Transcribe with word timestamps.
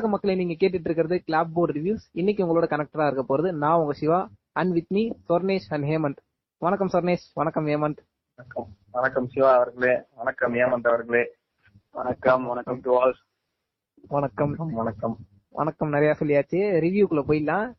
வணக்கம் 0.00 0.20
மக்களே 0.20 0.44
நீங்க 0.44 0.66
கேட்டுட்டு 0.66 0.80
இருக்கிறது 0.80 1.22
கிளாப் 1.26 1.50
போர்ட் 1.52 1.76
ரிவ்யூஸ் 1.76 2.04
இன்னைக்கு 2.12 2.44
உங்களோட 2.44 2.64
கனெக்டரா 2.64 3.12
இருக்க 3.12 3.36
போறது 3.36 3.52
நான் 3.52 3.78
உங்க 3.78 3.92
Siva 3.92 4.28
and 4.52 4.72
with 4.72 4.86
me 4.88 5.10
Sornesh 5.28 5.66
and 5.68 5.84
Hemanth 5.84 6.16
வணக்கம் 6.58 6.88
சொர்ணேஷ் 6.92 7.26
வணக்கம் 7.34 7.66
ஹேமந்த் 7.66 7.96
வணக்கம் 8.34 8.68
வணக்கம் 8.90 9.28
சிவா 9.28 9.54
அவர்களே 9.54 10.02
வணக்கம் 10.14 10.54
ஏமந்த் 10.54 10.88
அவர்களே. 10.88 11.30
வணக்கம் 11.90 12.46
வணக்கம் 12.46 12.80
டு 12.80 12.96
ஆல் 12.96 13.16
வணக்கம். 14.08 14.56
வணக்கம். 14.56 15.16
வணக்கம் 15.48 15.88
நிறைய 15.88 16.16
சொல்லியாச்சு. 16.18 16.54
ரிவ்யூக்குள்ள 16.54 17.22
போயிடலாம். 17.28 17.72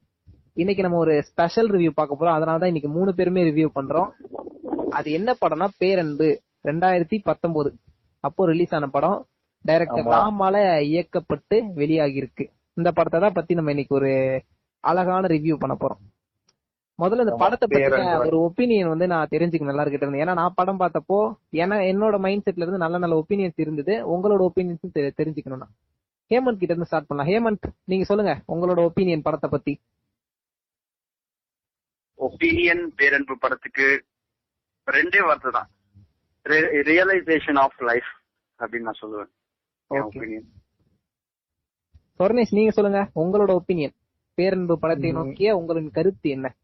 இன்னைக்கு 0.53 0.84
நம்ம 0.84 0.98
ஒரு 0.98 1.23
ஸ்பெஷல் 1.23 1.70
ரிவ்யூ 1.70 1.90
பார்க்க 1.90 2.15
போறோம். 2.15 2.34
அதனால 2.34 2.57
தான் 2.57 2.73
இன்னைக்கு 2.73 2.90
மூணு 2.90 3.15
பேருமே 3.15 3.43
ரிவ்யூ 3.43 3.67
பண்றோம். 3.76 4.09
அது 4.90 5.12
என்ன 5.12 5.35
படம்னா 5.45 5.67
பேரன்பு. 5.77 6.40
ரெண்டாயிரத்தி 6.63 7.20
பத்தொன்பது 7.23 7.76
அப்போ 8.20 8.45
ரிலீஸ் 8.45 8.76
ஆன 8.76 8.88
படம். 8.88 9.26
டைரக்டர். 9.65 10.07
ராமால 10.15 10.55
இயக்கப்பட்டு 10.91 11.57
வெளியாகி 11.79 12.17
இருக்கு 12.21 12.45
இந்த 12.77 12.89
படத்தை 12.97 13.20
தான் 13.23 13.38
பத்தி 13.38 13.53
நம்ம 13.57 13.73
இன்னைக்கு 13.75 13.95
ஒரு 13.99 14.11
அழகான 14.84 15.27
ரிவ்யூ 15.34 15.55
பண்ண 15.63 15.73
போறோம். 15.81 16.01
முதல்ல 16.99 17.23
இந்த 17.25 17.35
படத்தை 17.41 17.65
பத்தின. 17.67 17.99
ஒரு 18.27 18.37
ஒப்பீனியன் 18.47 18.91
வந்து 18.93 19.05
நான் 19.11 19.31
தெரிஞ்சுக்கணும் 19.34 19.73
எல்லாருக்கிட்ட 19.73 20.05
இருந்து. 20.05 20.23
ஏன்னா 20.23 20.34
நான் 20.39 20.57
படம் 20.59 20.81
பார்த்தப்போ 20.81 21.20
ஏன்னா 21.61 21.77
என்னோட 21.91 22.15
மைண்ட் 22.25 22.45
செட்ல 22.47 22.65
இருந்து 22.65 22.84
நல்ல 22.84 22.97
நல்ல 23.03 23.15
ஒப்பீனியன்ஸ் 23.21 23.63
இருந்தது. 23.63 23.93
உங்களோட 24.13 24.41
ஒப்பீனியன்ஸ் 24.49 25.17
தெரிஞ்சுக்கணும் 25.21 25.63
நான் 25.63 25.73
ஹேமந்த் 26.31 26.62
கிட்ட 26.62 26.73
இருந்து 26.73 26.89
ஸ்டார்ட் 26.89 27.09
பண்ணலாம். 27.09 27.31
ஹேமந்த் 27.31 27.67
நீங்க 27.91 28.05
சொல்லுங்க 28.12 28.34
உங்களோட 28.53 28.79
ஒப்பீனியன் 28.89 29.25
படத்தை 29.27 29.49
பத்தி. 29.55 29.73
ஒப்பீனியன் 32.20 32.84
பேரன்பு 32.99 33.35
படத்துக்கு 33.43 33.87
ரெண்டே 34.87 35.21
வார்த்தை 35.27 35.51
தான். 35.57 35.70
ரியலைசேஷன் 36.90 37.59
ஆஃப் 37.65 37.79
லைஃப் 37.90 38.12
அப்படின்னு 38.59 38.87
நான் 38.90 39.01
சொல்லுவேன். 39.03 39.31
ஒப்பீனியன் 39.99 40.49
சொர்ணேஷ் 42.20 42.47
நீங்க 42.49 42.71
சொல்லுங்க. 42.71 43.09
உங்களோட 43.15 43.57
ஒப்பீனியன் 43.57 43.95
பேரன்பு 44.34 44.79
படத்தை. 44.79 45.11
நோக்கிய 45.11 45.55
உங்களின் 45.55 45.91
கருத்து 45.91 46.29
என்ன? 46.29 46.55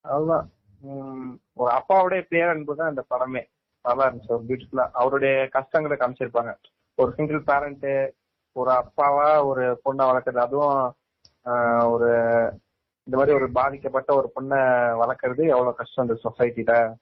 அதுதான் 0.00 0.50
உம், 0.80 1.40
ஒரு 1.52 1.70
அப்பாவுடைய 1.74 2.22
பேரன்பு 2.28 2.76
தான் 2.76 2.88
இந்த 2.88 3.04
படமே. 3.10 3.44
நல்லா 3.82 4.12
இருந்துச்சு. 4.12 4.28
ஒரு 4.28 4.44
பியூட்டிஃபுல்லா 4.48 4.88
அவருடைய 4.92 5.48
கஷ்டங்களை 5.48 5.96
காமிச்சிருப்பாங்க. 5.96 6.54
ஒரு 6.94 7.12
சிங்கிள் 7.12 7.42
பேரண்ட் 7.42 8.14
ஒரு 8.52 8.70
அப்பாவா 8.70 9.44
ஒரு 9.44 9.80
பொண்ணை 9.84 10.02
வளர்க்கறது. 10.02 10.38
அதுவும் 10.38 10.94
ஆஹ், 11.44 11.90
ஒரு 11.90 12.08
இந்த 13.04 13.18
மாதிரி 13.18 13.36
ஒரு 13.36 13.52
பாதிக்கப்பட்ட 13.52 14.14
ஒரு 14.16 14.32
பொண்ணை 14.34 14.58
வளர்க்கறது 15.00 15.42
எவ்வளவு 15.48 15.74
கஷ்டம் 15.74 16.08
இந்த 16.08 16.20
சொசைட்டில 16.24 16.94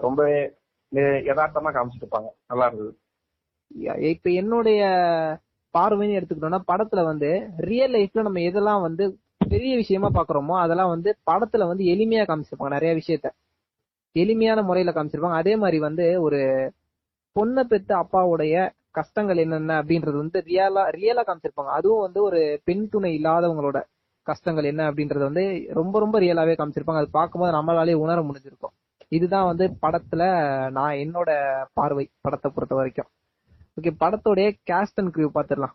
ரொம்பவே 0.00 0.54
நெ- 0.94 1.24
யதார்த்தமா 1.30 1.70
காமிச்சிருப்பாங்க. 1.72 2.28
நல்லா 2.46 2.66
இருந்தது. 2.66 2.98
இப்ப 4.10 4.30
என்னுடைய 4.30 4.80
பார்வைன்னு 5.74 6.16
எடுத்துக்கிட்டோம்னா 6.18 6.60
படத்துல 6.72 7.00
வந்து 7.04 7.30
ரியல் 7.70 7.94
லைஃப்ல 7.94 8.22
நம்ம 8.22 8.42
எதெல்லாம் 8.48 8.80
வந்து 8.80 9.04
பெரிய 9.48 9.72
விஷயமா 9.76 10.08
பாக்குறோமோ 10.08 10.54
அதெல்லாம் 10.60 10.88
வந்து 10.88 11.10
படத்துல 11.30 11.66
வந்து 11.66 11.84
எளிமையா 11.84 12.22
காமிச்சிருப்பாங்க 12.24 12.68
நிறைய 12.68 12.92
விஷயத்த. 12.94 13.28
எளிமையான 14.16 14.62
முறையில 14.62 14.90
காமிச்சிருப்பாங்க. 14.90 15.40
அதே 15.42 15.54
மாதிரி 15.56 15.78
வந்து 15.78 16.20
ஒரு 16.20 16.38
பொண்ணை 17.36 17.62
பெத்த 17.64 17.90
அப்பாவுடைய 17.96 18.54
கஷ்டங்கள் 18.90 19.36
என்னென்ன 19.36 19.72
அப்படின்றது 19.82 20.16
வந்து 20.16 20.38
ரியலா 20.48 20.84
ரியலா 20.98 21.22
காமிச்சிருப்பாங்க. 21.26 21.72
அதுவும் 21.78 22.04
வந்து 22.06 22.22
ஒரு 22.22 22.40
பெண் 22.64 22.88
துணை 22.88 23.10
இல்லாதவங்களோட 23.18 23.78
கஷ்டங்கள் 24.26 24.64
என்ன 24.64 24.82
அப்படின்றது 24.90 25.24
வந்து 25.28 25.44
ரொம்ப 25.72 25.96
ரொம்ப 25.98 26.16
ரியலாவே 26.20 26.54
காமிச்சிருப்பாங்க. 26.56 27.02
அது 27.02 27.10
பார்க்கும்போது 27.10 27.56
நம்மளாலே 27.58 27.94
உணர 28.04 28.20
முடிஞ்சிருக்கும். 28.22 28.74
இதுதான் 29.12 29.46
வந்து 29.46 29.64
படத்துல 29.82 30.22
நான் 30.70 31.00
என்னோட 31.04 31.30
பார்வை 31.72 32.04
படத்தை 32.20 32.50
பொறுத்த 32.54 32.74
வரைக்கும். 32.74 33.10
ஓகே 33.76 33.90
படத்தோடைய 34.02 34.48
கேஸ்ட் 34.70 35.00
அண்ட் 35.00 35.12
கிரிவ் 35.14 35.36
பாத்துடலாம். 35.36 35.74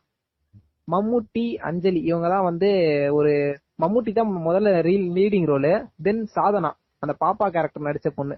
மம்முட்டி 0.88 1.46
அஞ்சலி 1.62 2.00
இவங்க 2.02 2.28
தான் 2.30 2.48
வந்து 2.48 2.70
ஒரு 3.18 3.34
மம்முட்டி 3.80 4.12
தான் 4.12 4.32
முதல்ல 4.48 4.70
reel 4.88 5.08
leading 5.18 5.50
role 5.52 5.74
then 6.06 6.24
Sadhana 6.36 6.72
அந்த 7.04 7.14
பாப்பா 7.24 7.46
கேரக்டர் 7.48 7.88
நடிச்ச 7.88 8.10
பொண்ணு. 8.12 8.36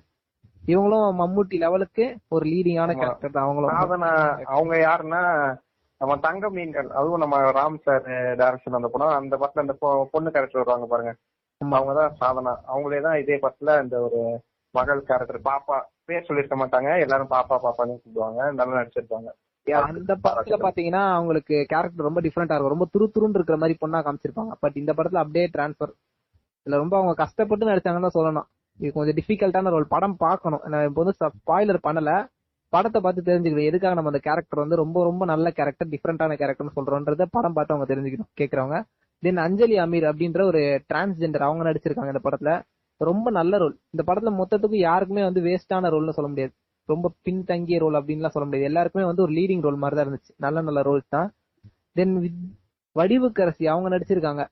இவங்களும் 0.63 1.17
மம்முட்டி 1.21 1.55
லெவலுக்கு 1.63 2.05
ஒரு 2.31 2.43
லீடிங்கான. 2.45 2.91
கேரக்டர் 2.93 3.35
தான் 3.35 3.45
அவங்களும். 3.47 3.71
சாதனா 3.73 4.11
அவங்க 4.55 4.73
யாருன்னா 4.83 5.21
நம்ம 6.01 6.15
தங்க 6.17 6.45
மீன்கள் 6.49 6.89
அதுவும் 6.91 7.23
நம்ம 7.23 7.35
ராம் 7.57 7.77
சார் 7.85 8.05
டைரக்ஷன் 8.39 8.77
அந்த 8.79 8.89
படம் 8.93 9.17
அந்த 9.19 9.35
படத்துல 9.37 9.65
அந்த 9.65 9.75
பொண்ணு 10.13 10.29
கேரக்டர் 10.35 10.61
வருவாங்க 10.61 10.87
பாருங்க. 10.87 11.13
ஆமா. 11.61 11.75
அவங்கதான் 11.77 12.17
சாதனா. 12.21 12.53
அவங்களே 12.71 13.01
தான் 13.01 13.19
இதே 13.23 13.37
படத்துல 13.43 13.75
இந்த 13.83 13.95
ஒரு 14.07 14.19
மகள் 14.75 15.01
கேரக்டர் 15.09 15.39
பாப்பா. 15.49 15.77
பேர் 16.05 16.27
சொல்லிருக்க 16.29 16.55
மாட்டாங்க 16.61 16.89
எல்லாரும் 17.05 17.33
பாப்பா 17.33 17.57
பாப்பான்னு 17.65 17.95
கூப்பிடுவாங்க 17.95 18.41
நல்லா 18.51 18.77
நடிச்சிருப்பாங்க. 18.79 19.29
அந்த 19.71 20.13
படத்துல 20.23 20.55
பாத்தீங்கன்னா 20.65 21.03
அவங்களுக்கு 21.17 21.55
கேரக்டர் 21.69 22.07
ரொம்ப 22.07 22.21
டிஃப்ரெண்டா 22.21 22.55
இருக்கும். 22.55 22.73
ரொம்ப 22.75 22.87
துரு 22.93 23.05
துருன்னு 23.15 23.37
இருக்கிற 23.39 23.57
மாதிரி 23.57 23.77
பொண்ணா 23.83 23.99
காமிச்சிருப்பாங்க. 24.05 24.53
பட் 24.59 24.77
இந்த 24.77 24.93
படத்துல 24.93 25.21
அப்படியே 25.23 25.49
டிரான்ஸ்பர் 25.53 25.93
இதுல 26.65 26.77
ரொம்ப 26.83 26.97
அவங்க 26.97 27.13
கஷ்டப்பட்டு 27.13 27.69
நடிச்சாங்கன்னு 27.69 28.07
தான் 28.07 28.17
சொல்லணும். 28.19 28.47
இது 28.79 28.91
கொஞ்சம் 28.93 29.15
டிஃபிகல்ட்டான 29.15 29.69
ரோல் 29.69 29.87
படம் 29.87 30.17
பார்க்கணும். 30.17 30.63
நான் 30.65 30.85
இப்போ 30.87 31.03
வந்து 31.03 31.17
ஸ்பாயிலர் 31.19 31.85
பண்ணல. 31.87 32.11
படத்தை 32.69 33.01
பார்த்து 33.01 33.27
தெரிஞ்சுக்கணும். 33.29 33.69
எதுக்காக 33.69 33.93
நம்ம 33.93 34.09
அந்த 34.09 34.21
கேரக்டர் 34.27 34.61
வந்து 34.61 34.75
ரொம்ப 34.75 35.03
ரொம்ப 35.03 35.25
நல்ல 35.25 35.51
கேரக்டர் 35.51 35.87
டிஃப்ரெண்டான 35.87 36.37
கேரக்டர்னு 36.41 36.75
சொல்றோன்றத 36.75 37.25
படம் 37.31 37.53
பார்த்து 37.53 37.73
அவங்க 37.75 37.87
தெரிஞ்சுக்கணும். 37.93 38.31
கேக்குறவங்க. 38.41 38.77
தென் 39.19 39.37
அஞ்சலி 39.37 39.75
அமீர் 39.77 40.07
அப்படின்ற 40.11 40.41
ஒரு 40.43 40.61
டிரான்ஸ்ஜெண்டர் 40.89 41.47
அவங்க 41.47 41.63
நடிச்சிருக்காங்க 41.71 42.13
இந்த 42.15 42.23
படத்துல. 42.23 42.61
ரொம்ப 42.97 43.31
நல்ல 43.31 43.57
ரோல் 43.57 43.75
இந்த 43.93 44.03
படத்துல 44.07 44.31
மொத்தத்துக்கு 44.39 44.77
யாருக்குமே 44.89 45.23
வந்து 45.23 45.41
வேஸ்டான 45.41 45.89
ரோல்னு 45.95 46.09
சொல்ல 46.09 46.29
முடியாது. 46.29 46.53
ரொம்ப 46.89 47.11
பின்தங்கிய 47.23 47.77
ரோல் 47.79 47.97
அப்படின்லாம் 47.99 48.33
சொல்ல 48.33 48.45
முடியாது. 48.45 48.69
எல்லாருக்குமே 48.69 49.05
வந்து 49.05 49.21
ஒரு 49.21 49.33
லீடிங் 49.33 49.63
ரோல் 49.65 49.81
மாதிரி 49.83 49.97
தான் 49.97 50.07
இருந்துச்சு. 50.07 50.33
நல்ல 50.37 50.61
நல்ல 50.61 50.81
ரோல்ஸ் 50.81 51.09
தான். 51.09 51.29
தென் 51.99 52.15
வடிவுக்கரசி 52.95 53.65
அவங்க 53.73 53.89
நடிச்சிருக்காங்க. 53.95 54.43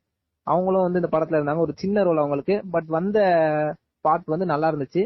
அவங்களும் 0.47 0.85
வந்து 0.85 1.01
இந்த 1.01 1.09
படத்துல 1.15 1.39
இருந்தாங்க. 1.39 1.63
ஒரு 1.67 1.73
சின்ன 1.75 2.03
ரோல் 2.03 2.17
அவங்களுக்கு. 2.17 2.55
பட் 2.71 2.89
வந்த 2.97 3.19
பார்ட் 4.01 4.33
வந்து 4.33 4.45
நல்லா 4.45 4.69
இருந்துச்சு. 4.71 5.03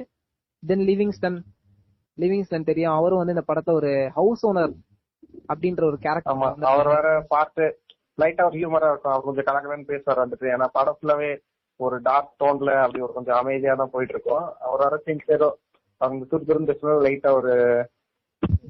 தென் 0.63 0.85
லிவிங்ஸ்டன் 0.89 1.39
லிவிங்ஸ்டன் 2.17 2.69
தெரியும். 2.69 2.95
அவரும் 2.97 3.21
வந்து 3.21 3.35
இந்த 3.35 3.45
படத்தை 3.47 3.71
ஒரு 3.73 3.91
ஹவுஸ் 4.19 4.45
ஓனர் 4.49 4.73
அப்படின்ற 5.49 5.83
ஒரு 5.83 5.97
கேரக்டர் 6.05 6.69
அவர் 6.73 6.87
வேற 6.87 7.09
பார்த்து 7.27 7.65
லைட்டா 8.21 8.43
ஒரு 8.49 8.57
ஹியூமரா 8.59 8.89
இருக்கும். 8.91 9.13
அவர் 9.13 9.27
கொஞ்சம் 9.27 9.47
கலக்கலன்னு 9.47 9.91
பேசுவார் 9.91 10.23
வந்துட்டு 10.23 10.47
ஏன்னா 10.55 10.67
படம் 10.77 10.97
ஃபுல்லாவே 10.97 11.31
ஒரு 11.79 11.95
டார்க் 12.01 12.35
டோன்ல 12.43 12.73
அப்படி 12.83 13.01
ஒரு 13.01 13.13
கொஞ்சம் 13.13 13.37
அமைதியா 13.39 13.73
தான் 13.75 13.91
போயிட்டு 13.93 14.13
இருக்கும். 14.15 14.45
அவர் 14.65 14.83
வர 14.85 14.97
சீன்ஸ் 15.05 15.33
ஏதோ 15.37 15.49
அவங்க 16.01 16.23
துரு 16.31 16.43
துருன்னு 16.47 17.03
லைட்டா 17.05 17.29
ஒரு 17.39 17.53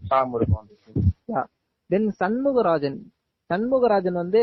சாம் 0.09 0.34
இருக்கும். 0.34 0.68
தென் 1.90 2.09
சண்முகராஜன். 2.19 3.00
சண்முகராஜன் 3.50 4.22
வந்து 4.22 4.40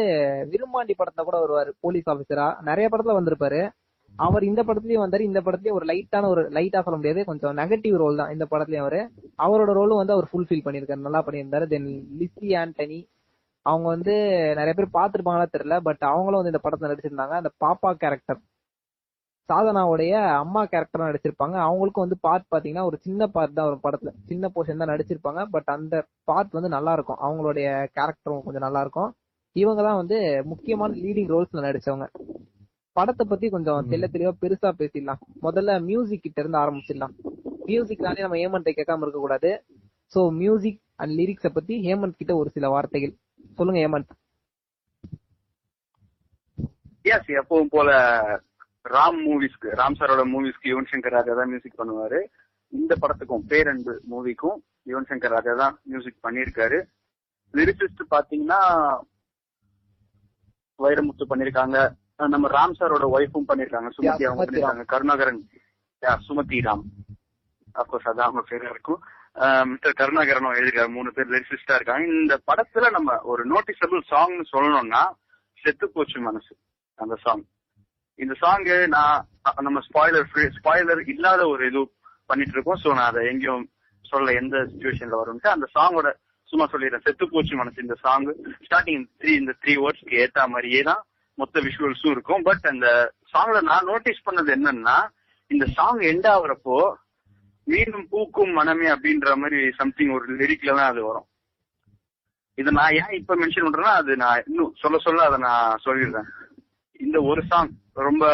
விரும்மாண்டி 0.53 0.95
படத்துல 0.99 1.25
கூட 1.29 1.37
வருவாரு 1.45 1.71
போலீஸ் 1.85 2.11
ஆபீசரா 2.11 2.49
நிறைய 2.69 2.87
படத்துல 2.93 3.17
வந்திருப்பாரு. 3.19 3.61
அவர் 4.15 4.45
இந்த 4.49 4.61
படத்துலயும் 4.63 5.05
வந்தாரு 5.05 5.29
இந்த 5.29 5.41
படத்துலயும் 5.41 5.79
ஒரு 5.79 5.87
லைட்டான 5.91 6.29
ஒரு 6.33 6.43
லைட்டா 6.57 6.81
சொல்ல 6.83 6.97
முடியாது 6.99 7.21
கொஞ்சம் 7.25 7.57
நெகட்டிவ் 7.57 7.97
ரோல் 8.03 8.21
தான் 8.21 8.33
இந்த 8.33 8.47
படத்துலயும் 8.51 8.85
அவரு. 8.85 9.01
அவரோட 9.45 9.71
ரோலும் 9.79 10.01
வந்து 10.01 10.17
அவர் 10.17 10.29
ஃபுல்ஃபில் 10.33 10.65
பண்ணியிருக்காரு 10.67 11.07
நல்லா 11.07 11.23
பண்ணியிருந்தாரு. 11.27 11.67
தென் 11.67 11.89
லிசி 12.21 12.49
ஆண்டனி 12.63 13.01
அவங்க 13.67 13.87
வந்து 13.89 14.15
நிறைய 14.59 14.73
பேர் 14.79 14.97
பார்த்திருப்பாங்களா 14.99 15.47
தெரியல 15.57 15.77
பட் 15.89 16.03
அவங்களும் 16.13 16.41
வந்து 16.43 16.53
இந்த 16.53 16.63
படத்துல 16.65 16.91
நடிச்சிருந்தாங்க. 16.93 17.35
அந்த 17.41 17.53
பாப்பா 17.65 17.91
கேரக்டர் 18.03 18.41
சாதனாவுடைய 19.49 20.13
அம்மா 20.43 20.61
கேரக்டரா 20.65 21.09
நடிச்சிருப்பாங்க. 21.09 21.57
அவங்களுக்கும் 21.67 22.05
வந்து 22.05 22.19
பார்ட் 22.27 22.47
பாத்தீங்கன்னா 22.55 22.85
ஒரு 22.91 22.99
சின்ன 23.07 23.27
பார்ட் 23.27 23.57
தான் 23.59 23.69
ஒரு 23.71 23.79
படத்துல. 23.85 24.11
சின்ன 24.31 24.51
போர்ஷன் 24.55 24.83
தான் 24.83 24.93
நடிச்சிருப்பாங்க. 24.93 25.43
பட் 25.55 25.71
அந்த 25.77 25.95
பார்ட் 26.25 26.57
வந்து 26.59 26.71
நல்லா 26.77 26.93
இருக்கும். 26.93 27.21
அவங்களுடைய 27.27 27.67
கேரக்டரும் 27.97 28.45
கொஞ்சம் 28.45 28.67
நல்லா 28.67 28.81
இருக்கும். 28.81 29.11
இவங்க 29.57 29.81
தான் 29.83 30.01
வந்து 30.03 30.19
முக்கியமான 30.53 30.95
லீடிங் 31.05 31.31
ரோல்ஸ்ல 31.35 31.65
நடிச்சவங்க. 31.69 32.07
படத்தை 32.97 33.25
பத்தி 33.29 33.47
கொஞ்சம் 33.49 33.87
தெள்ள 33.91 34.07
தெளிவா 34.15 34.33
பெருசா 34.43 34.71
பேசிடலாம். 34.81 35.21
முதல்ல 35.43 35.75
மியூசிக் 35.89 36.25
கிட்ட 36.25 36.41
இருந்து 36.41 36.59
ஆரம்பிச்சிடலாம். 36.63 37.15
மியூசிக்னாலே 37.69 38.25
நம்ம 38.25 38.39
ஹேமந்தை 38.43 38.73
கேட்காம 38.79 39.05
இருக்க 39.05 39.21
கூடாது. 39.21 39.51
சோ 40.13 40.23
மியூசிக் 40.41 40.81
அண்ட் 40.97 41.13
லிரிக்ஸ 41.19 41.49
பத்தி 41.53 41.75
ஹேமந்த் 41.87 42.19
கிட்ட 42.21 42.33
ஒரு 42.37 42.51
சில 42.57 42.69
வார்த்தைகள். 42.69 43.15
சொல்லுங்க 43.59 43.81
ஹேமந்த். 43.85 44.13
எஸ் 47.13 47.31
எப்பவும் 47.41 47.73
போல 47.77 47.91
ராம் 48.95 49.21
மூவிஸ்க்கு 49.27 49.69
ராம் 49.81 49.97
சாரோட 49.99 50.23
மூவிஸ்க்கு 50.33 50.71
யுவன் 50.73 50.91
சங்கர் 50.91 51.15
ராஜா 51.17 51.33
தான் 51.39 51.51
மியூசிக் 51.53 51.81
பண்ணுவாரு. 51.81 52.21
இந்த 52.73 52.93
படத்துக்கும் 53.03 53.47
பேரன்பு 53.53 53.95
மூவிக்கும் 54.13 54.59
யுவன் 54.91 55.09
சங்கர் 55.11 55.35
ராஜா 55.37 55.53
தான் 55.63 55.75
மியூசிக் 55.91 56.25
பண்ணியிருக்காரு. 56.27 56.79
லிரிசிஸ்ட் 57.55 58.03
பாத்தீங்கன்னா 58.15 58.61
வைரமுத்து 60.79 61.25
பண்ணிருக்காங்க 61.33 61.79
நம்ம 62.35 62.49
ராம் 62.57 62.77
சாரோட 62.79 63.07
ஒய்ஃபும் 63.17 63.49
பண்ணிருக்காங்க 63.51 63.89
சுமதி 63.97 64.27
அவங்க 64.27 64.45
பண்ணிருக்காங்க 64.45 64.85
கருணாகரன் 64.93 65.43
சுமதி 66.27 66.59
ராம். 66.67 66.85
அப்கோர்ஸ் 67.81 68.09
அதான் 68.11 68.29
அவங்க 68.29 68.43
பேரா 68.51 68.71
இருக்கும். 68.75 69.01
மிஸ்டர் 69.71 69.99
கருணாகரனும் 70.01 70.57
எழுதிருக்காரு 70.59 70.91
மூணு 70.97 71.11
பேர் 71.17 71.33
லிரிசிஸ்டா 71.35 71.77
இருக்காங்க. 71.79 72.07
இந்த 72.23 72.35
படத்துல 72.49 72.91
நம்ம 72.97 73.17
ஒரு 73.33 73.43
நோட்டிசபிள் 73.53 74.03
சாங்னு 74.13 74.45
சொல்லணும்னா 74.53 75.03
செத்து 75.63 75.87
போச்சு 75.95 76.19
மனசு 76.29 76.53
அந்த 76.99 77.15
சாங் 77.25 77.45
இந்த 78.23 78.35
சாங் 78.43 78.67
நான் 78.97 79.25
நம்ம 79.67 79.79
ஸ்பாய்லர் 79.87 80.27
ஸ்பாய்லர் 80.59 81.01
இல்லாத 81.13 81.43
ஒரு 81.53 81.63
இது 81.71 81.81
பண்ணிட்டு 82.31 82.55
இருக்கோம் 82.57 82.83
சோ 82.83 82.91
நான் 82.99 83.11
அதை 83.13 83.23
எங்கேயும் 83.31 83.65
சொல்ல 84.05 84.33
எந்த 84.41 84.57
சுச்சுவேஷன்ல 84.71 85.21
வரும்ட்டு 85.21 85.55
அந்த 85.55 85.67
சாங்கோட 85.77 86.09
சும்மா 86.51 86.65
சொல்லிடுறேன். 86.73 87.05
செத்து 87.07 87.25
போச்சு 87.33 87.55
மனசு 87.61 87.85
இந்த 87.85 87.97
சாங் 88.05 88.27
ஸ்டார்டிங் 88.67 89.05
த்ரீ 89.21 89.33
இந்த 89.41 89.53
த்ரீ 89.63 89.75
வேர்ட்ஸ்க்கு 89.83 90.19
ஏத்த 90.23 90.47
மாதிரியே 90.55 90.81
தான் 90.91 91.03
மொத்த 91.39 91.61
விஷுவல்ஸும் 91.67 92.15
இருக்கும். 92.15 92.43
பட் 92.49 92.67
அந்த 92.73 92.89
சாங்ல 93.35 93.61
நான் 93.71 93.89
நோட்டீஸ் 93.91 94.27
பண்ணது 94.27 94.51
என்னன்னா 94.57 94.97
இந்த 95.51 95.67
சாங் 95.79 96.03
எண்ட் 96.11 96.29
ஆகுறப்போ 96.35 96.79
மீண்டும் 97.67 98.07
பூக்கும் 98.13 98.53
மனமே 98.59 98.87
அப்படின்ற 98.95 99.35
மாதிரி 99.43 99.61
சம்திங் 99.81 100.15
ஒரு 100.17 100.27
லிரிக்ல 100.41 100.71
தான் 100.79 100.91
அது 100.93 101.03
வரும். 101.09 101.27
இதை 102.59 102.71
நான் 102.79 102.97
ஏன் 103.01 103.15
இப்ப 103.21 103.37
மென்ஷன் 103.43 103.67
பண்றேன்னா 103.67 103.95
அது 104.01 104.13
நான் 104.25 104.43
இன்னும் 104.49 104.73
சொல்ல 104.83 104.97
சொல்ல 105.07 105.29
அதை 105.29 105.39
நான் 105.49 105.83
சொல்லிடுறேன். 105.87 106.29
இந்த 107.03 107.19
ஒரு 107.31 107.43
சாங் 107.47 107.73
ரொம்ப 108.01 108.25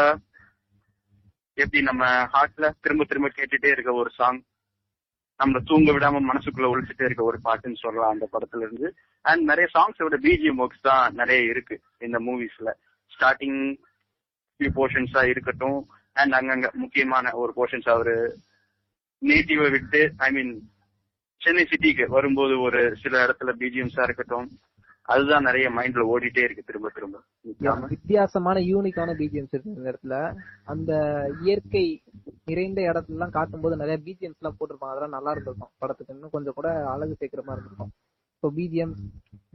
எப்படி 1.59 1.81
நம்ம 1.83 2.05
ஹார்ட்ல 2.33 2.67
திரும்ப 2.81 3.05
திரும்ப 3.05 3.29
கேட்டுட்டே 3.31 3.71
இருக்க 3.73 3.93
ஒரு 3.95 4.11
சாங் 4.15 4.39
நம்மள 5.41 5.59
தூங்க 5.65 5.91
விடாம 5.93 6.21
மனசுக்குள்ள 6.25 6.69
ஒழிச்சுட்டே 6.71 7.07
இருக்க 7.07 7.23
ஒரு 7.25 7.39
பாட்டுன்னு 7.45 7.83
சொல்லலாம் 7.83 8.15
அந்த 8.15 8.27
படத்துல 8.33 8.65
இருந்து. 8.65 8.89
அண்ட் 9.25 9.43
நிறைய 9.51 9.67
சாங்ஸோட 9.75 10.17
பிஜிஎம் 10.25 10.61
ஒர்க்ஸ் 10.63 10.87
தான் 10.87 11.15
நிறைய 11.15 11.51
இருக்கு 11.53 11.75
இந்த 12.01 12.19
மூவிஸ்ல 12.27 12.71
ஸ்டார்டிங் 13.13 13.61
ஃபியூ 14.61 14.71
போர்ஷன்ஸா 14.77 15.23
இருக்கட்டும் 15.31 15.79
அண்ட் 16.17 16.35
அங்கங்க 16.39 16.69
முக்கியமான 16.75 17.33
ஒரு 17.35 17.53
போர்ஷன்ஸ் 17.57 17.91
அவரு 17.95 18.17
நேட்டிவை 19.23 19.69
விட்டு 19.71 20.01
ஐ 20.21 20.31
மீன் 20.31 20.53
சென்னை 21.41 21.65
சிட்டிக்கு 21.67 22.05
வரும்போது 22.11 22.55
ஒரு 22.61 22.81
சில 23.03 23.15
இடத்துல 23.25 23.53
பிஜிஎம்ஸா 23.61 24.05
இருக்கட்டும் 24.05 24.49
அதுதான் 25.09 25.47
நிறைய 25.49 25.67
மைண்ட்ல 25.77 26.03
ஓடிட்டே 26.13 26.43
இருக்கு 26.47 26.63
திரும்ப 26.69 26.89
திரும்ப. 26.97 27.19
வித்தியாசமான 27.93 28.61
யூனிக்கான 28.71 29.15
பிஜிஎம்ஸ் 29.21 29.55
இருக்கு 29.55 29.75
இந்த 29.75 29.87
இடத்துல 29.93 30.17
அந்த 30.73 30.91
இயற்கை 31.45 31.85
நிறைந்த 32.51 32.81
இடத்துல 32.91 33.17
எல்லாம் 33.19 33.35
காட்டும் 33.37 33.63
போது 33.65 33.81
நிறைய 33.83 33.97
பிஜிஎம்ஸ் 34.07 34.41
எல்லாம் 34.41 34.59
போட்டிருப்பாங்க. 34.59 34.93
அதெல்லாம் 34.95 35.17
நல்லா 35.17 35.33
இருந்திருக்கும் 35.35 35.73
படத்துக்கு. 35.83 36.15
இன்னும் 36.17 36.35
கொஞ்சம் 36.37 36.57
கூட 36.59 36.71
அழகு 36.95 37.19
சேர்க்கிற 37.21 37.45
மாதிரி 37.47 37.63
இருந்திருக்கும். 37.63 37.93
ஸோ 38.43 38.49
பிஜிஎம் 38.59 38.95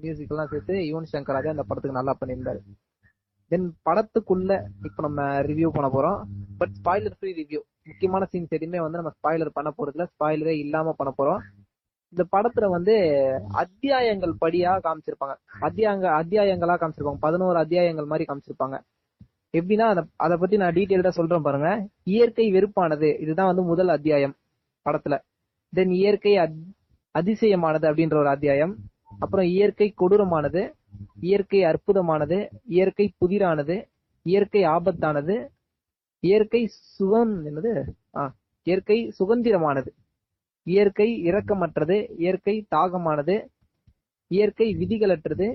மியூசிக் 0.03 0.33
எல்லாம் 0.35 0.51
சேர்த்து 0.53 0.75
யுவன் 0.89 1.11
சங்கர் 1.11 1.37
ராஜா 1.37 1.53
அந்த 1.55 1.65
படத்துக்கு 1.67 1.99
நல்லா 1.99 2.15
பண்ணியிருந்தாரு. 2.21 2.61
தென் 3.51 3.67
படத்துக்குள்ள 3.87 4.51
இப்ப 4.87 5.01
நம்ம 5.07 5.21
ரிவ்யூ 5.49 5.69
பண்ண 5.75 5.87
போறோம். 5.95 6.19
பட் 6.61 6.73
ஸ்பாய்லர் 6.79 7.17
ஃப்ரீ 7.17 7.31
ரிவ்யூ 7.41 7.59
முக்கியமான 7.89 8.27
சீன்ஸ் 8.31 8.55
எதுவுமே 8.57 8.79
வந்து 8.83 8.99
நம்ம 9.01 9.11
ஸ்பாய்லர் 9.17 9.57
பண்ண 9.57 9.69
போறதுல 9.77 10.05
ஸ்பாய்லரே 10.13 10.55
இல்லாம 10.65 10.93
பண்ண 10.99 11.11
போறோம். 11.17 11.41
இந்த 12.15 12.25
படத்துல 12.37 12.69
வந்து 12.69 12.95
அத்தியாயங்கள் 13.49 14.33
படியா 14.45 14.79
காமிச்சிருப்பாங்க. 14.83 15.35
அத்தியாயங்க 15.61 16.21
அத்தியாயங்களா 16.21 16.77
காமிச்சிருப்பாங்க. 16.77 17.15
பதினோரு 17.19 17.57
அத்தியாயங்கள் 17.57 18.05
மாதிரி 18.05 18.33
காமிச்சிருப்பாங்க. 18.33 18.81
எப்படின்னா 19.57 20.07
அதை 20.15 20.37
பத்தி 20.37 20.57
நான் 20.57 20.73
டீட்டெயில்டா 20.73 21.07
சொல்றேன் 21.07 21.41
பாருங்க. 21.41 21.87
இயற்கை 22.03 22.51
வெறுப்பானது 22.51 23.21
இதுதான் 23.21 23.45
வந்து 23.45 23.61
முதல் 23.61 23.87
அத்தியாயம் 23.87 24.35
படத்துல. 24.89 25.21
தென் 25.69 25.91
இயற்கை 25.91 26.37
அத்- 26.37 26.73
அதிசயமானது 27.19 27.89
அப்படின்ற 27.91 28.15
ஒரு 28.15 28.29
அத்தியாயம். 28.29 28.75
அப்புறம் 29.19 29.45
இயற்கை 29.45 29.93
கொடூரமானது 30.01 30.73
இயற்கை 31.21 31.63
அற்புதமானது 31.63 32.49
இயற்கை 32.65 33.13
புதிரானது 33.25 33.87
இயற்கை 34.23 34.63
ஆபத்தானது 34.63 35.47
இயற்கை 36.19 36.65
சுகம் 36.65 37.45
என்னது? 37.45 37.83
ஆ 38.15 38.35
இயற்கை 38.63 39.13
சுதந்திரமானது. 39.19 39.87
இயற்கை 40.63 41.07
இரக்கமற்றது 41.23 41.97
இயற்கை 42.17 42.55
தாகமானது 42.75 43.35
இயற்கை 44.31 44.67
விதிகளற்றது 44.79 45.47